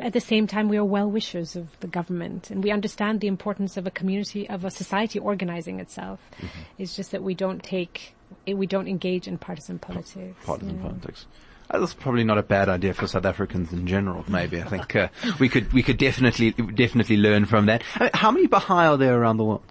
At 0.01 0.13
the 0.13 0.21
same 0.21 0.47
time, 0.47 0.69
we 0.69 0.77
are 0.77 0.85
well 0.85 1.09
wishers 1.11 1.55
of 1.57 1.69
the 1.81 1.87
government 1.87 2.51
and 2.51 2.65
we 2.65 2.71
understand 2.73 3.21
the 3.21 3.29
importance 3.29 3.77
of 3.77 3.87
a 3.87 3.91
community, 3.91 4.49
of 4.49 4.65
a 4.65 4.71
society 4.71 5.19
organizing 5.19 5.79
itself. 5.79 6.19
Mm-hmm. 6.39 6.47
It's 6.79 6.97
just 6.97 7.13
that 7.13 7.23
we 7.23 7.35
don't 7.35 7.63
take, 7.63 8.15
we 8.47 8.67
don't 8.67 8.89
engage 8.89 9.29
in 9.29 9.39
partisan 9.39 9.79
politics. 9.79 10.37
partisan 10.45 10.77
Yeah. 10.79 10.83
politics. 10.83 11.27
Uh, 11.71 11.81
That's 11.81 11.95
probably 11.95 12.25
not 12.25 12.39
a 12.39 12.43
bad 12.43 12.69
idea 12.69 12.95
for 12.95 13.07
South 13.07 13.25
Africans 13.25 13.73
in 13.73 13.87
general. 13.87 14.25
Maybe 14.29 14.61
I 14.61 14.65
think 14.65 14.95
uh, 14.95 15.09
we 15.41 15.49
could 15.49 15.73
we 15.73 15.83
could 15.83 15.99
definitely 15.99 16.53
definitely 16.53 17.17
learn 17.17 17.45
from 17.47 17.67
that. 17.67 17.83
I 17.97 18.05
mean, 18.05 18.11
how 18.15 18.31
many 18.31 18.47
Baha'i 18.47 18.87
are 18.87 18.97
there 18.97 19.21
around 19.21 19.39
the 19.39 19.45
world? 19.45 19.63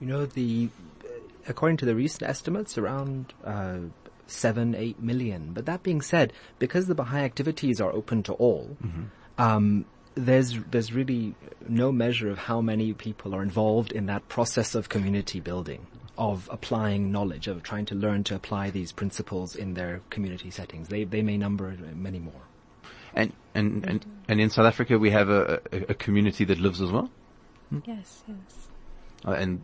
You 0.00 0.06
know, 0.06 0.26
the, 0.26 0.68
according 1.48 1.78
to 1.78 1.84
the 1.84 1.94
recent 1.94 2.22
estimates, 2.22 2.78
around, 2.78 3.32
uh, 3.44 3.78
seven, 4.28 4.74
eight 4.74 5.00
million. 5.00 5.52
But 5.52 5.66
that 5.66 5.82
being 5.82 6.02
said, 6.02 6.32
because 6.58 6.86
the 6.86 6.94
Baha'i 6.94 7.22
activities 7.24 7.80
are 7.80 7.90
open 7.92 8.22
to 8.24 8.32
all, 8.34 8.76
um, 9.38 9.84
there's, 10.14 10.56
there's 10.70 10.92
really 10.92 11.34
no 11.68 11.90
measure 11.90 12.30
of 12.30 12.38
how 12.38 12.60
many 12.60 12.92
people 12.92 13.34
are 13.34 13.42
involved 13.42 13.90
in 13.90 14.06
that 14.06 14.28
process 14.28 14.74
of 14.74 14.88
community 14.88 15.40
building, 15.40 15.86
of 16.18 16.48
applying 16.52 17.10
knowledge, 17.12 17.46
of 17.46 17.62
trying 17.62 17.86
to 17.86 17.94
learn 17.94 18.24
to 18.24 18.34
apply 18.34 18.68
these 18.70 18.92
principles 18.92 19.56
in 19.56 19.74
their 19.74 20.02
community 20.10 20.50
settings. 20.50 20.88
They, 20.88 21.04
they 21.04 21.22
may 21.22 21.38
number 21.38 21.74
many 21.94 22.18
more. 22.18 22.42
And 23.14 23.32
and 23.54 23.86
and, 23.86 24.04
and 24.28 24.40
in 24.40 24.50
South 24.50 24.66
Africa 24.66 24.98
we 24.98 25.10
have 25.10 25.30
a, 25.30 25.60
a, 25.72 25.76
a 25.90 25.94
community 25.94 26.44
that 26.44 26.58
lives 26.58 26.82
as 26.82 26.90
well. 26.90 27.10
Yes, 27.86 28.22
yes. 28.28 28.68
Uh, 29.24 29.32
and 29.32 29.62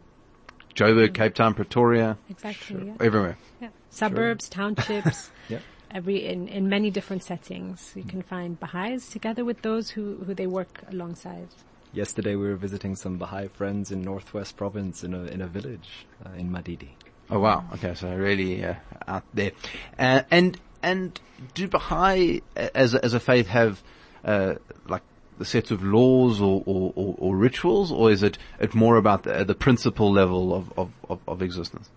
Joburg, 0.74 1.14
Cape 1.14 1.34
Town, 1.34 1.54
Pretoria, 1.54 2.16
Exactly. 2.30 2.86
Yeah. 2.86 2.94
everywhere. 3.00 3.36
Yeah. 3.60 3.68
Suburbs, 3.90 4.48
townships, 4.48 5.30
Yeah. 5.48 5.58
every 5.90 6.24
in, 6.26 6.48
in 6.48 6.68
many 6.68 6.90
different 6.90 7.22
settings. 7.22 7.92
You 7.94 8.02
can 8.04 8.22
find 8.22 8.58
Baha'is 8.58 9.08
together 9.08 9.44
with 9.44 9.62
those 9.62 9.90
who, 9.90 10.16
who 10.24 10.34
they 10.34 10.46
work 10.46 10.82
alongside. 10.90 11.48
Yesterday 11.94 12.34
we 12.34 12.48
were 12.48 12.56
visiting 12.56 12.96
some 12.96 13.18
Baha'i 13.18 13.48
friends 13.48 13.92
in 13.92 14.02
Northwest 14.02 14.56
Province 14.56 15.04
in 15.04 15.14
a, 15.14 15.24
in 15.26 15.40
a 15.40 15.46
village, 15.46 16.06
uh, 16.26 16.30
in 16.36 16.50
Madidi. 16.50 16.90
Oh 17.30 17.38
wow. 17.38 17.64
Okay, 17.74 17.94
so 17.94 18.12
really 18.14 18.64
uh, 18.64 18.74
out 19.06 19.22
there. 19.32 19.52
Uh, 19.98 20.22
and 20.30 20.58
and 20.82 21.20
do 21.54 21.68
Baha'i 21.68 22.42
as 22.56 22.94
a, 22.94 23.04
as 23.04 23.14
a 23.14 23.20
faith 23.20 23.46
have 23.46 23.82
uh, 24.24 24.54
like 24.88 25.02
the 25.38 25.44
sets 25.44 25.70
of 25.70 25.82
laws 25.82 26.40
or, 26.40 26.62
or, 26.66 26.92
or, 26.96 27.14
or 27.18 27.36
rituals, 27.36 27.92
or 27.92 28.10
is 28.10 28.22
it 28.22 28.38
it 28.58 28.74
more 28.74 28.96
about 28.96 29.22
the, 29.22 29.44
the 29.44 29.54
principle 29.54 30.12
level 30.12 30.52
of, 30.52 30.72
of, 30.76 30.92
of, 31.08 31.20
of 31.28 31.42
existence? 31.42 31.88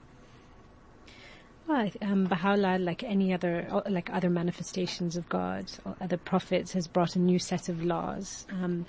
Well, 1.67 1.91
um, 2.01 2.25
Baha'u'llah, 2.25 2.77
like 2.79 3.03
any 3.03 3.33
other, 3.33 3.67
uh, 3.69 3.81
like 3.89 4.10
other 4.13 4.29
manifestations 4.29 5.17
of 5.17 5.27
God, 5.27 5.65
or 5.83 5.97
other 5.99 6.15
prophets, 6.15 6.71
has 6.71 6.88
brought 6.88 7.17
a 7.17 7.19
new 7.19 7.39
set 7.39 7.67
of 7.67 7.83
laws. 7.83 8.47
Um, 8.49 8.86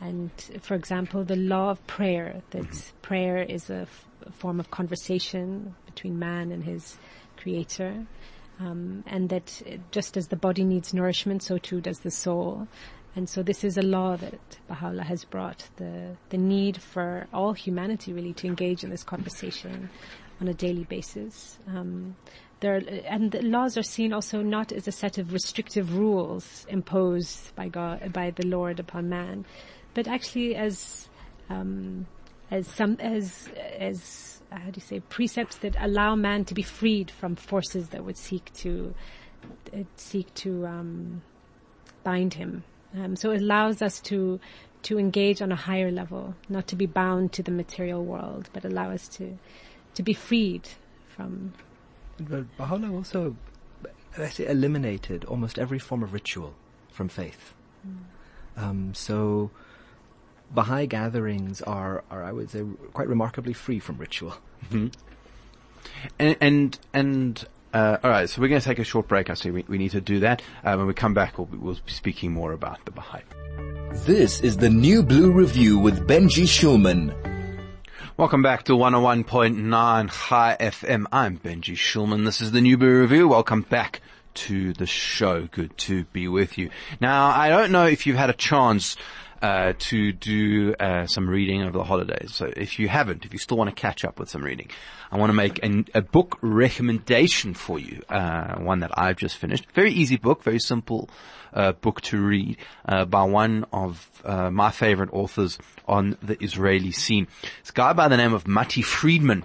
and 0.00 0.30
for 0.60 0.74
example, 0.74 1.24
the 1.24 1.36
law 1.36 1.70
of 1.70 1.86
prayer, 1.86 2.42
that 2.50 2.92
prayer 3.02 3.38
is 3.42 3.70
a 3.70 3.82
f- 3.82 4.06
a 4.26 4.32
form 4.32 4.60
of 4.60 4.70
conversation 4.70 5.74
between 5.86 6.18
man 6.18 6.50
and 6.52 6.64
his 6.64 6.98
creator. 7.36 8.06
Um, 8.58 9.04
and 9.06 9.28
that 9.28 9.62
uh, 9.66 9.76
just 9.90 10.16
as 10.16 10.28
the 10.28 10.36
body 10.36 10.64
needs 10.64 10.94
nourishment, 10.94 11.42
so 11.42 11.58
too 11.58 11.80
does 11.80 12.00
the 12.00 12.10
soul. 12.10 12.66
And 13.14 13.28
so 13.28 13.42
this 13.42 13.64
is 13.64 13.76
a 13.76 13.82
law 13.82 14.16
that 14.16 14.58
Baha'u'llah 14.68 15.04
has 15.04 15.24
brought, 15.24 15.68
the, 15.76 16.16
the 16.30 16.38
need 16.38 16.80
for 16.80 17.26
all 17.32 17.52
humanity 17.52 18.12
really 18.12 18.32
to 18.34 18.46
engage 18.46 18.82
in 18.82 18.90
this 18.90 19.04
conversation 19.04 19.90
on 20.40 20.48
a 20.48 20.54
daily 20.54 20.84
basis. 20.84 21.58
Um, 21.66 22.16
there, 22.60 22.82
and 23.06 23.30
the 23.30 23.42
laws 23.42 23.76
are 23.76 23.82
seen 23.82 24.12
also 24.12 24.40
not 24.40 24.72
as 24.72 24.88
a 24.88 24.92
set 24.92 25.18
of 25.18 25.32
restrictive 25.32 25.96
rules 25.96 26.66
imposed 26.68 27.54
by 27.54 27.68
God, 27.68 28.12
by 28.12 28.30
the 28.30 28.46
Lord 28.46 28.80
upon 28.80 29.08
man, 29.08 29.44
but 29.96 30.06
actually 30.06 30.54
as, 30.54 31.08
um, 31.48 32.06
as 32.50 32.66
some, 32.66 32.98
as, 33.00 33.48
as, 33.78 34.42
how 34.52 34.66
do 34.66 34.72
you 34.74 34.82
say, 34.82 35.00
precepts 35.00 35.56
that 35.56 35.74
allow 35.80 36.14
man 36.14 36.44
to 36.44 36.52
be 36.52 36.62
freed 36.62 37.10
from 37.10 37.34
forces 37.34 37.88
that 37.88 38.04
would 38.04 38.18
seek 38.18 38.52
to, 38.52 38.94
uh, 39.72 39.84
seek 39.96 40.32
to, 40.34 40.66
um, 40.66 41.22
bind 42.04 42.34
him. 42.34 42.62
Um, 42.94 43.16
so 43.16 43.30
it 43.30 43.40
allows 43.40 43.82
us 43.82 43.98
to 44.02 44.38
to 44.82 44.98
engage 44.98 45.42
on 45.42 45.50
a 45.50 45.56
higher 45.56 45.90
level, 45.90 46.36
not 46.48 46.68
to 46.68 46.76
be 46.76 46.86
bound 46.86 47.32
to 47.32 47.42
the 47.42 47.50
material 47.50 48.04
world, 48.04 48.48
but 48.52 48.64
allow 48.64 48.90
us 48.90 49.08
to 49.16 49.36
to 49.94 50.02
be 50.02 50.12
freed 50.12 50.68
from. 51.08 51.52
But 52.20 52.44
Baha'u'llah 52.56 52.92
also 52.92 53.36
I 54.16 54.28
say, 54.28 54.46
eliminated 54.46 55.24
almost 55.24 55.58
every 55.58 55.78
form 55.78 56.02
of 56.02 56.12
ritual 56.12 56.54
from 56.90 57.08
faith. 57.08 57.54
Um, 58.56 58.94
so 58.94 59.50
Baha'i 60.50 60.86
gatherings 60.86 61.60
are, 61.62 62.04
are, 62.10 62.24
I 62.24 62.32
would 62.32 62.50
say, 62.50 62.62
quite 62.92 63.08
remarkably 63.08 63.52
free 63.52 63.78
from 63.78 63.98
ritual. 63.98 64.34
And 66.18 66.36
and, 66.40 66.78
and 66.92 67.44
uh, 67.72 67.98
all 68.02 68.10
right, 68.10 68.28
so 68.28 68.40
we're 68.40 68.48
going 68.48 68.60
to 68.60 68.66
take 68.66 68.78
a 68.78 68.84
short 68.84 69.08
break. 69.08 69.28
I 69.30 69.34
see 69.34 69.50
we, 69.50 69.64
we 69.68 69.78
need 69.78 69.90
to 69.90 70.00
do 70.00 70.20
that. 70.20 70.42
Uh, 70.64 70.76
when 70.76 70.86
we 70.86 70.94
come 70.94 71.14
back, 71.14 71.36
we'll, 71.38 71.46
be- 71.46 71.56
we'll 71.58 71.74
be 71.74 71.92
speaking 71.92 72.32
more 72.32 72.52
about 72.52 72.84
the 72.84 72.90
Baha'i. 72.90 73.20
This 74.06 74.40
is 74.40 74.56
the 74.58 74.70
New 74.70 75.02
Blue 75.02 75.30
Review 75.32 75.78
with 75.78 76.06
Benji 76.06 76.44
Shulman. 76.44 77.14
Welcome 78.16 78.42
back 78.42 78.64
to 78.64 78.72
101.9 78.72 80.10
Chai 80.10 80.56
FM. 80.58 81.04
I'm 81.12 81.38
Benji 81.38 81.74
Shulman. 81.74 82.24
This 82.24 82.40
is 82.40 82.52
the 82.52 82.60
New 82.60 82.76
Blue 82.78 83.00
Review. 83.00 83.28
Welcome 83.28 83.62
back 83.62 84.00
to 84.34 84.72
the 84.72 84.86
show. 84.86 85.46
Good 85.46 85.76
to 85.78 86.04
be 86.04 86.28
with 86.28 86.56
you. 86.58 86.70
Now, 87.00 87.26
I 87.26 87.48
don't 87.48 87.72
know 87.72 87.86
if 87.86 88.06
you've 88.06 88.16
had 88.16 88.30
a 88.30 88.34
chance 88.34 88.96
uh, 89.46 89.72
to 89.78 90.12
do 90.12 90.74
uh, 90.80 91.06
some 91.06 91.30
reading 91.30 91.62
over 91.62 91.78
the 91.78 91.84
holidays. 91.84 92.34
So 92.34 92.50
if 92.56 92.80
you 92.80 92.88
haven't, 92.88 93.24
if 93.24 93.32
you 93.32 93.38
still 93.38 93.56
want 93.56 93.70
to 93.70 93.80
catch 93.80 94.04
up 94.04 94.18
with 94.18 94.28
some 94.28 94.42
reading, 94.42 94.70
I 95.12 95.18
want 95.18 95.30
to 95.30 95.34
make 95.34 95.62
an, 95.62 95.86
a 95.94 96.02
book 96.02 96.36
recommendation 96.42 97.54
for 97.54 97.78
you. 97.78 98.02
Uh, 98.08 98.56
one 98.56 98.80
that 98.80 98.90
I've 98.98 99.16
just 99.16 99.36
finished. 99.36 99.64
Very 99.72 99.92
easy 99.92 100.16
book, 100.16 100.42
very 100.42 100.58
simple 100.58 101.08
uh, 101.52 101.72
book 101.72 102.00
to 102.02 102.20
read 102.20 102.56
uh, 102.86 103.04
by 103.04 103.22
one 103.22 103.66
of 103.72 104.10
my 104.24 104.70
favorite 104.72 105.10
authors 105.12 105.58
on 105.86 106.16
the 106.22 106.42
Israeli 106.42 106.90
scene. 106.90 107.28
It's 107.60 107.70
a 107.70 107.72
guy 107.72 107.92
by 107.92 108.08
the 108.08 108.16
name 108.16 108.34
of 108.34 108.48
Matti 108.48 108.82
Friedman 108.82 109.44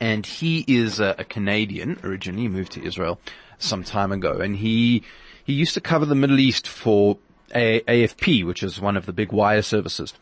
and 0.00 0.24
he 0.24 0.64
is 0.66 1.00
a, 1.00 1.16
a 1.18 1.24
Canadian 1.24 1.98
originally. 2.02 2.48
Moved 2.48 2.72
to 2.72 2.84
Israel 2.84 3.18
some 3.58 3.82
time 3.82 4.12
ago, 4.12 4.38
and 4.38 4.56
he 4.56 5.02
he 5.44 5.52
used 5.52 5.74
to 5.74 5.80
cover 5.80 6.06
the 6.06 6.14
Middle 6.14 6.38
East 6.38 6.68
for 6.68 7.18
A- 7.54 7.80
AFP, 7.80 8.44
which 8.44 8.62
is 8.62 8.80
one 8.80 8.96
of 8.96 9.06
the 9.06 9.12
big 9.12 9.32
wire 9.32 9.62
services. 9.62 10.14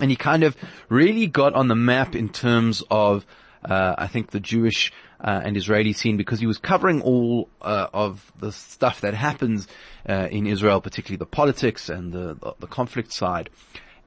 And 0.00 0.10
he 0.10 0.16
kind 0.16 0.42
of 0.42 0.56
really 0.88 1.26
got 1.26 1.54
on 1.54 1.68
the 1.68 1.76
map 1.76 2.16
in 2.16 2.28
terms 2.28 2.82
of, 2.90 3.24
uh, 3.64 3.94
I 3.96 4.08
think 4.08 4.30
the 4.30 4.40
Jewish 4.40 4.92
uh, 5.20 5.40
and 5.44 5.56
Israeli 5.56 5.92
scene 5.92 6.16
because 6.16 6.40
he 6.40 6.46
was 6.46 6.58
covering 6.58 7.00
all 7.00 7.48
uh, 7.62 7.86
of 7.94 8.32
the 8.38 8.52
stuff 8.52 9.00
that 9.02 9.14
happens 9.14 9.68
uh, 10.08 10.28
in 10.30 10.46
Israel, 10.46 10.80
particularly 10.80 11.18
the 11.18 11.26
politics 11.26 11.88
and 11.88 12.12
the, 12.12 12.34
the, 12.34 12.54
the 12.60 12.66
conflict 12.66 13.12
side. 13.12 13.50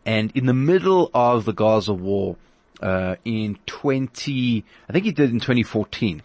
And 0.06 0.32
in 0.36 0.46
the 0.46 0.54
middle 0.54 1.10
of 1.14 1.46
the 1.46 1.54
Gaza 1.54 1.94
war, 1.94 2.38
uh, 2.82 3.16
in 3.26 3.58
20, 3.66 4.64
I 4.88 4.94
think 4.94 5.06
he 5.06 5.12
did 5.12 5.32
in 5.32 5.40
2014, 5.40 6.22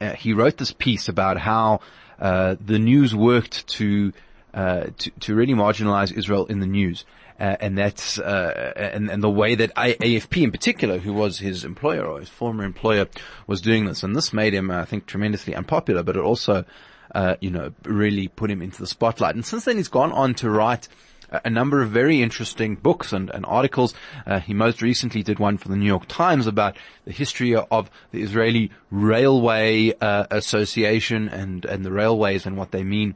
uh, 0.00 0.12
he 0.12 0.32
wrote 0.32 0.56
this 0.56 0.72
piece 0.72 1.08
about 1.08 1.38
how 1.38 1.80
uh, 2.20 2.56
the 2.64 2.78
news 2.78 3.14
worked 3.14 3.66
to, 3.66 4.12
to 4.52 5.10
to 5.20 5.34
really 5.34 5.54
marginalize 5.54 6.16
Israel 6.16 6.46
in 6.46 6.60
the 6.60 6.66
news. 6.66 7.04
Uh, 7.40 7.56
and 7.58 7.78
that's 7.78 8.18
uh, 8.18 8.72
and, 8.76 9.10
and 9.10 9.22
the 9.22 9.30
way 9.30 9.54
that 9.54 9.72
I, 9.74 9.94
AFP 9.94 10.42
in 10.42 10.50
particular, 10.50 10.98
who 10.98 11.14
was 11.14 11.38
his 11.38 11.64
employer 11.64 12.04
or 12.04 12.20
his 12.20 12.28
former 12.28 12.64
employer, 12.64 13.06
was 13.46 13.62
doing 13.62 13.86
this, 13.86 14.02
and 14.02 14.14
this 14.14 14.34
made 14.34 14.52
him, 14.52 14.70
I 14.70 14.84
think, 14.84 15.06
tremendously 15.06 15.54
unpopular. 15.54 16.02
But 16.02 16.16
it 16.16 16.22
also, 16.22 16.66
uh, 17.14 17.36
you 17.40 17.50
know, 17.50 17.72
really 17.84 18.28
put 18.28 18.50
him 18.50 18.60
into 18.60 18.78
the 18.78 18.86
spotlight. 18.86 19.36
And 19.36 19.46
since 19.46 19.64
then, 19.64 19.78
he's 19.78 19.88
gone 19.88 20.12
on 20.12 20.34
to 20.34 20.50
write 20.50 20.88
a 21.30 21.48
number 21.48 21.80
of 21.80 21.90
very 21.90 22.20
interesting 22.20 22.74
books 22.74 23.12
and, 23.12 23.30
and 23.30 23.46
articles. 23.46 23.94
Uh, 24.26 24.40
he 24.40 24.52
most 24.52 24.82
recently 24.82 25.22
did 25.22 25.38
one 25.38 25.56
for 25.56 25.68
the 25.68 25.76
New 25.76 25.86
York 25.86 26.06
Times 26.08 26.46
about 26.46 26.76
the 27.04 27.12
history 27.12 27.54
of 27.54 27.90
the 28.10 28.22
Israeli 28.22 28.70
Railway 28.90 29.94
uh, 30.00 30.26
Association 30.30 31.28
and, 31.28 31.64
and 31.64 31.84
the 31.84 31.92
railways 31.92 32.46
and 32.46 32.56
what 32.56 32.70
they 32.70 32.82
mean. 32.82 33.14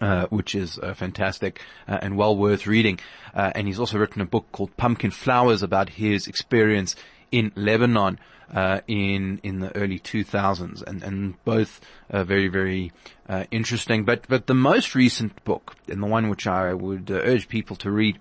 Uh, 0.00 0.26
which 0.30 0.56
is 0.56 0.80
uh, 0.80 0.94
fantastic 0.94 1.60
uh, 1.86 1.98
and 2.02 2.16
well 2.16 2.36
worth 2.36 2.66
reading. 2.66 2.98
Uh, 3.34 3.52
and 3.54 3.68
he's 3.68 3.78
also 3.78 3.98
written 3.98 4.20
a 4.20 4.24
book 4.24 4.46
called 4.50 4.76
Pumpkin 4.76 5.12
Flowers 5.12 5.62
about 5.62 5.90
his 5.90 6.26
experience 6.26 6.96
in 7.30 7.52
Lebanon 7.54 8.18
uh, 8.52 8.80
in 8.88 9.38
in 9.44 9.60
the 9.60 9.74
early 9.76 10.00
2000s, 10.00 10.82
and 10.82 11.04
and 11.04 11.44
both 11.44 11.80
very 12.10 12.48
very 12.48 12.90
interesting. 13.52 14.04
But 14.04 14.26
but 14.28 14.48
the 14.48 14.54
most 14.54 14.96
recent 14.96 15.44
book, 15.44 15.76
and 15.86 16.02
the 16.02 16.08
one 16.08 16.28
which 16.28 16.48
I 16.48 16.74
would 16.74 17.08
urge 17.08 17.48
people 17.48 17.76
to 17.76 17.90
read, 17.90 18.18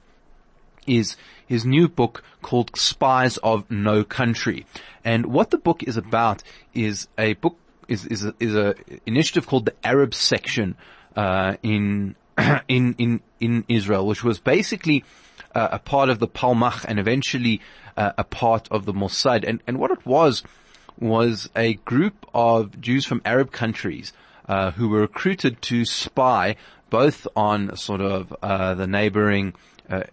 is 0.86 1.16
his 1.48 1.66
new 1.66 1.88
book 1.88 2.24
called 2.42 2.78
Spies 2.78 3.38
of 3.38 3.70
No 3.72 4.04
Country. 4.04 4.66
And 5.04 5.26
what 5.28 5.50
the 5.50 5.58
book 5.58 5.84
is 5.84 5.98
about 5.98 6.44
is 6.74 7.08
a 7.18 7.34
book 7.34 7.58
is 7.88 8.06
is 8.06 8.24
a, 8.24 8.34
is 8.40 8.56
a 8.56 8.76
initiative 9.06 9.48
called 9.48 9.66
the 9.66 9.76
Arab 9.84 10.14
Section 10.14 10.76
uh, 11.16 11.56
in 11.64 12.16
in 12.68 12.96
in 12.98 13.22
in 13.40 13.66
Israel, 13.68 14.06
which 14.06 14.24
was 14.24 14.40
basically 14.40 15.04
uh, 15.56 15.70
a 15.72 15.80
part 15.80 16.10
of 16.10 16.20
the 16.20 16.28
Palmach 16.28 16.86
and 16.88 17.00
eventually 17.00 17.62
uh, 17.98 18.12
a 18.18 18.24
part 18.24 18.68
of 18.72 18.86
the 18.86 18.94
Mossad. 18.94 19.48
And 19.48 19.62
and 19.68 19.78
what 19.78 19.92
it 19.92 20.06
was 20.06 20.44
was 21.00 21.50
a 21.56 21.76
group 21.76 22.26
of 22.34 22.80
Jews 22.80 23.06
from 23.06 23.22
Arab 23.26 23.52
countries 23.52 24.14
uh, 24.48 24.72
who 24.72 24.90
were 24.90 25.02
recruited 25.02 25.62
to 25.64 25.86
spy 25.86 26.56
both 26.90 27.28
on 27.36 27.76
sort 27.76 28.02
of 28.02 28.36
uh, 28.44 28.76
the 28.76 28.88
neighboring 28.88 29.54
uh, 29.90 30.04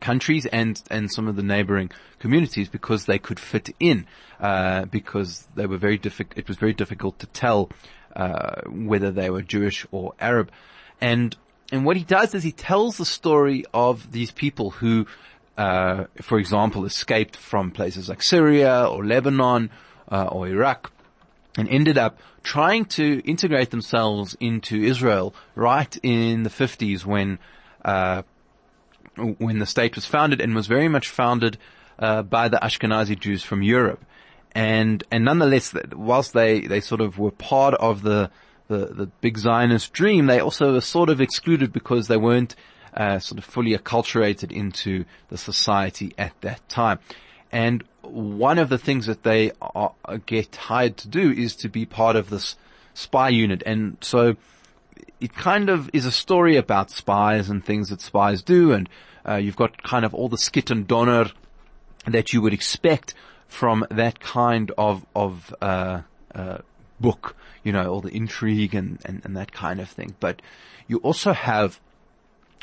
countries 0.00 0.46
and 0.46 0.80
and 0.90 1.10
some 1.10 1.26
of 1.26 1.36
the 1.36 1.42
neighboring 1.42 1.90
communities 2.18 2.68
because 2.68 3.06
they 3.06 3.18
could 3.18 3.40
fit 3.40 3.74
in 3.80 4.06
uh, 4.40 4.84
because 4.86 5.46
they 5.56 5.66
were 5.66 5.78
very 5.78 5.98
difficult. 5.98 6.38
It 6.38 6.48
was 6.48 6.56
very 6.56 6.72
difficult 6.72 7.18
to 7.20 7.26
tell 7.26 7.70
uh, 8.14 8.62
whether 8.66 9.10
they 9.10 9.30
were 9.30 9.42
Jewish 9.42 9.86
or 9.90 10.14
Arab, 10.20 10.50
and 11.00 11.36
and 11.70 11.84
what 11.84 11.96
he 11.96 12.04
does 12.04 12.34
is 12.34 12.42
he 12.42 12.52
tells 12.52 12.96
the 12.96 13.04
story 13.04 13.64
of 13.74 14.10
these 14.10 14.30
people 14.30 14.70
who, 14.70 15.06
uh, 15.56 16.04
for 16.22 16.38
example, 16.38 16.84
escaped 16.84 17.36
from 17.36 17.70
places 17.70 18.08
like 18.08 18.22
Syria 18.22 18.88
or 18.88 19.04
Lebanon 19.04 19.70
uh, 20.10 20.24
or 20.24 20.48
Iraq, 20.48 20.90
and 21.56 21.68
ended 21.68 21.98
up 21.98 22.18
trying 22.42 22.86
to 22.86 23.20
integrate 23.24 23.70
themselves 23.70 24.36
into 24.40 24.82
Israel 24.82 25.34
right 25.54 25.94
in 26.02 26.42
the 26.42 26.50
50s 26.50 27.04
when 27.04 27.38
uh, 27.84 28.22
when 29.16 29.58
the 29.58 29.66
state 29.66 29.94
was 29.94 30.06
founded 30.06 30.40
and 30.40 30.54
was 30.54 30.66
very 30.66 30.88
much 30.88 31.08
founded 31.08 31.58
uh, 31.98 32.22
by 32.22 32.48
the 32.48 32.58
Ashkenazi 32.58 33.18
Jews 33.18 33.42
from 33.42 33.62
Europe. 33.62 34.04
And, 34.52 35.04
and 35.10 35.24
nonetheless, 35.24 35.74
whilst 35.92 36.32
they, 36.32 36.60
they 36.60 36.80
sort 36.80 37.00
of 37.00 37.18
were 37.18 37.30
part 37.30 37.74
of 37.74 38.02
the, 38.02 38.30
the, 38.68 38.86
the 38.86 39.06
big 39.20 39.38
Zionist 39.38 39.92
dream, 39.92 40.26
they 40.26 40.40
also 40.40 40.72
were 40.72 40.80
sort 40.80 41.10
of 41.10 41.20
excluded 41.20 41.72
because 41.72 42.08
they 42.08 42.16
weren't 42.16 42.54
uh, 42.94 43.18
sort 43.18 43.38
of 43.38 43.44
fully 43.44 43.76
acculturated 43.76 44.50
into 44.50 45.04
the 45.28 45.38
society 45.38 46.14
at 46.18 46.32
that 46.40 46.66
time. 46.68 46.98
And 47.52 47.84
one 48.02 48.58
of 48.58 48.68
the 48.68 48.78
things 48.78 49.06
that 49.06 49.22
they 49.22 49.52
are, 49.60 49.92
get 50.26 50.56
hired 50.56 50.96
to 50.98 51.08
do 51.08 51.30
is 51.30 51.54
to 51.56 51.68
be 51.68 51.86
part 51.86 52.16
of 52.16 52.30
this 52.30 52.56
spy 52.94 53.28
unit. 53.28 53.62
And 53.64 53.96
so 54.00 54.36
it 55.20 55.34
kind 55.34 55.68
of 55.68 55.90
is 55.92 56.06
a 56.06 56.12
story 56.12 56.56
about 56.56 56.90
spies 56.90 57.48
and 57.48 57.64
things 57.64 57.90
that 57.90 58.00
spies 58.00 58.42
do 58.42 58.72
and 58.72 58.88
uh, 59.28 59.36
you've 59.36 59.56
got 59.56 59.82
kind 59.82 60.04
of 60.04 60.14
all 60.14 60.28
the 60.28 60.38
skit 60.38 60.70
and 60.70 60.86
donner 60.86 61.26
that 62.06 62.32
you 62.32 62.40
would 62.40 62.52
expect 62.52 63.14
from 63.48 63.86
that 63.90 64.20
kind 64.20 64.70
of 64.78 65.04
of 65.14 65.54
uh, 65.60 66.02
uh, 66.34 66.58
book. 67.00 67.34
You 67.64 67.72
know, 67.72 67.90
all 67.90 68.00
the 68.00 68.14
intrigue 68.14 68.74
and, 68.74 68.98
and, 69.04 69.20
and 69.24 69.36
that 69.36 69.52
kind 69.52 69.80
of 69.80 69.88
thing. 69.90 70.14
But 70.20 70.40
you 70.86 70.98
also 70.98 71.32
have 71.32 71.80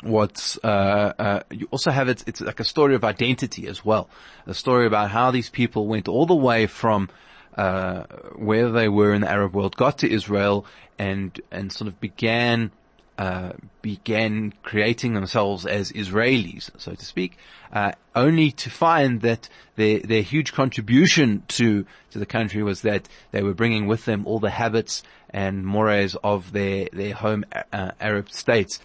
what's 0.02 0.58
uh, 0.64 1.12
uh, 1.18 1.40
you 1.50 1.68
also 1.70 1.90
have 1.90 2.08
it, 2.08 2.24
it's 2.26 2.40
like 2.40 2.60
a 2.60 2.64
story 2.64 2.94
of 2.94 3.04
identity 3.04 3.66
as 3.66 3.84
well, 3.84 4.08
a 4.46 4.54
story 4.54 4.86
about 4.86 5.10
how 5.10 5.30
these 5.30 5.50
people 5.50 5.86
went 5.86 6.08
all 6.08 6.26
the 6.26 6.34
way 6.34 6.66
from 6.66 7.08
uh, 7.56 8.04
where 8.34 8.70
they 8.70 8.88
were 8.88 9.14
in 9.14 9.22
the 9.22 9.30
Arab 9.30 9.54
world, 9.54 9.76
got 9.76 9.98
to 9.98 10.10
Israel, 10.10 10.66
and 10.98 11.40
and 11.50 11.72
sort 11.72 11.88
of 11.88 12.00
began 12.00 12.70
uh, 13.18 13.52
began 13.80 14.52
creating 14.62 15.14
themselves 15.14 15.64
as 15.64 15.90
Israelis, 15.92 16.70
so 16.78 16.94
to 16.94 17.04
speak, 17.04 17.38
uh, 17.72 17.92
only 18.14 18.50
to 18.52 18.70
find 18.70 19.22
that 19.22 19.48
their 19.76 20.00
their 20.00 20.22
huge 20.22 20.52
contribution 20.52 21.42
to 21.48 21.86
to 22.10 22.18
the 22.18 22.26
country 22.26 22.62
was 22.62 22.82
that 22.82 23.08
they 23.30 23.42
were 23.42 23.54
bringing 23.54 23.86
with 23.86 24.04
them 24.04 24.26
all 24.26 24.38
the 24.38 24.50
habits 24.50 25.02
and 25.30 25.64
mores 25.64 26.14
of 26.22 26.52
their 26.52 26.88
their 26.92 27.14
home 27.14 27.44
uh, 27.72 27.92
Arab 28.00 28.30
states, 28.30 28.80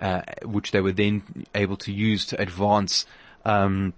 uh, 0.00 0.22
which 0.44 0.70
they 0.70 0.80
were 0.80 0.92
then 0.92 1.46
able 1.54 1.76
to 1.76 1.92
use 1.92 2.26
to 2.26 2.40
advance 2.40 3.04
um, 3.44 3.92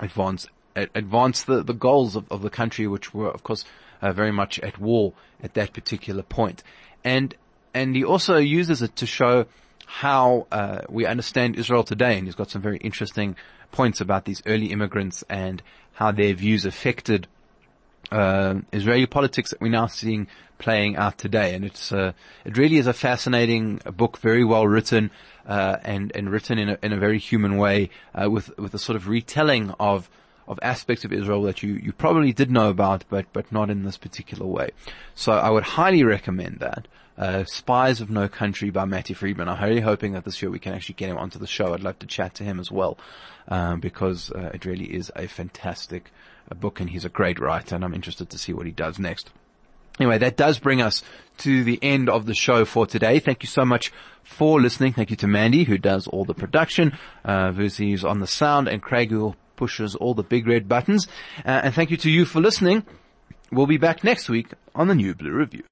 advance 0.00 0.48
advance 0.74 1.44
the 1.44 1.62
the 1.62 1.74
goals 1.74 2.16
of, 2.16 2.30
of 2.30 2.42
the 2.42 2.50
country, 2.50 2.86
which 2.86 3.14
were 3.14 3.30
of 3.30 3.44
course 3.44 3.64
uh, 4.02 4.12
very 4.12 4.32
much 4.32 4.58
at 4.60 4.78
war 4.78 5.12
at 5.42 5.54
that 5.54 5.72
particular 5.72 6.22
point, 6.22 6.62
and 7.04 7.34
and 7.76 7.94
he 7.94 8.04
also 8.04 8.38
uses 8.38 8.80
it 8.80 8.96
to 8.96 9.06
show 9.06 9.44
how 9.84 10.46
uh, 10.50 10.80
we 10.88 11.04
understand 11.04 11.56
Israel 11.56 11.84
today, 11.84 12.16
and 12.16 12.26
he's 12.26 12.34
got 12.34 12.50
some 12.50 12.62
very 12.62 12.78
interesting 12.78 13.36
points 13.70 14.00
about 14.00 14.24
these 14.24 14.42
early 14.46 14.68
immigrants 14.72 15.22
and 15.28 15.62
how 15.92 16.10
their 16.10 16.32
views 16.32 16.64
affected 16.64 17.28
uh, 18.10 18.54
Israeli 18.72 19.06
politics 19.06 19.50
that 19.50 19.60
we're 19.60 19.68
now 19.68 19.88
seeing 19.88 20.26
playing 20.58 20.96
out 20.96 21.18
today. 21.18 21.54
And 21.54 21.66
it's 21.66 21.92
uh, 21.92 22.12
it 22.46 22.56
really 22.56 22.78
is 22.78 22.86
a 22.86 22.94
fascinating 22.94 23.80
book, 23.94 24.18
very 24.18 24.44
well 24.44 24.66
written, 24.66 25.10
uh, 25.46 25.76
and 25.82 26.12
and 26.14 26.30
written 26.30 26.58
in 26.58 26.70
a, 26.70 26.78
in 26.82 26.92
a 26.94 26.98
very 26.98 27.18
human 27.18 27.58
way, 27.58 27.90
uh, 28.14 28.30
with 28.30 28.56
with 28.58 28.72
a 28.72 28.78
sort 28.78 28.96
of 28.96 29.06
retelling 29.06 29.70
of 29.78 30.08
of 30.48 30.58
aspects 30.62 31.04
of 31.04 31.12
Israel 31.12 31.42
that 31.42 31.62
you, 31.62 31.74
you 31.74 31.92
probably 31.92 32.32
did 32.32 32.50
know 32.50 32.70
about, 32.70 33.04
but, 33.08 33.26
but 33.32 33.50
not 33.50 33.68
in 33.68 33.82
this 33.82 33.96
particular 33.96 34.46
way. 34.46 34.70
So 35.16 35.32
I 35.32 35.50
would 35.50 35.64
highly 35.64 36.04
recommend 36.04 36.60
that. 36.60 36.86
Uh, 37.18 37.44
Spies 37.44 38.00
of 38.00 38.10
No 38.10 38.28
Country 38.28 38.70
by 38.70 38.84
Matti 38.84 39.14
Friedman. 39.14 39.48
I'm 39.48 39.62
really 39.62 39.80
hoping 39.80 40.12
that 40.12 40.24
this 40.24 40.42
year 40.42 40.50
we 40.50 40.58
can 40.58 40.74
actually 40.74 40.96
get 40.96 41.08
him 41.08 41.16
onto 41.16 41.38
the 41.38 41.46
show. 41.46 41.72
I'd 41.72 41.82
love 41.82 41.98
to 42.00 42.06
chat 42.06 42.34
to 42.36 42.44
him 42.44 42.60
as 42.60 42.70
well, 42.70 42.98
um, 43.48 43.80
because 43.80 44.30
uh, 44.30 44.50
it 44.52 44.64
really 44.66 44.84
is 44.84 45.10
a 45.16 45.26
fantastic 45.26 46.10
uh, 46.50 46.54
book 46.54 46.80
and 46.80 46.90
he's 46.90 47.04
a 47.04 47.08
great 47.08 47.38
writer 47.38 47.74
and 47.74 47.84
I'm 47.84 47.94
interested 47.94 48.28
to 48.30 48.38
see 48.38 48.52
what 48.52 48.66
he 48.66 48.72
does 48.72 48.98
next. 48.98 49.30
Anyway, 49.98 50.18
that 50.18 50.36
does 50.36 50.58
bring 50.58 50.82
us 50.82 51.02
to 51.38 51.64
the 51.64 51.78
end 51.82 52.10
of 52.10 52.26
the 52.26 52.34
show 52.34 52.66
for 52.66 52.86
today. 52.86 53.18
Thank 53.18 53.42
you 53.42 53.48
so 53.48 53.64
much 53.64 53.92
for 54.22 54.60
listening. 54.60 54.92
Thank 54.92 55.10
you 55.10 55.16
to 55.16 55.26
Mandy, 55.26 55.64
who 55.64 55.78
does 55.78 56.06
all 56.06 56.26
the 56.26 56.34
production, 56.34 56.98
uh, 57.24 57.52
is 57.56 58.04
on 58.04 58.20
the 58.20 58.26
sound, 58.26 58.68
and 58.68 58.82
Craig, 58.82 59.10
who 59.10 59.34
pushes 59.56 59.94
all 59.94 60.12
the 60.12 60.22
big 60.22 60.46
red 60.46 60.68
buttons. 60.68 61.08
Uh, 61.38 61.62
and 61.64 61.74
thank 61.74 61.90
you 61.90 61.96
to 61.96 62.10
you 62.10 62.26
for 62.26 62.40
listening. 62.40 62.84
We'll 63.50 63.66
be 63.66 63.78
back 63.78 64.04
next 64.04 64.28
week 64.28 64.52
on 64.74 64.88
the 64.88 64.94
New 64.94 65.14
Blue 65.14 65.32
Review. 65.32 65.64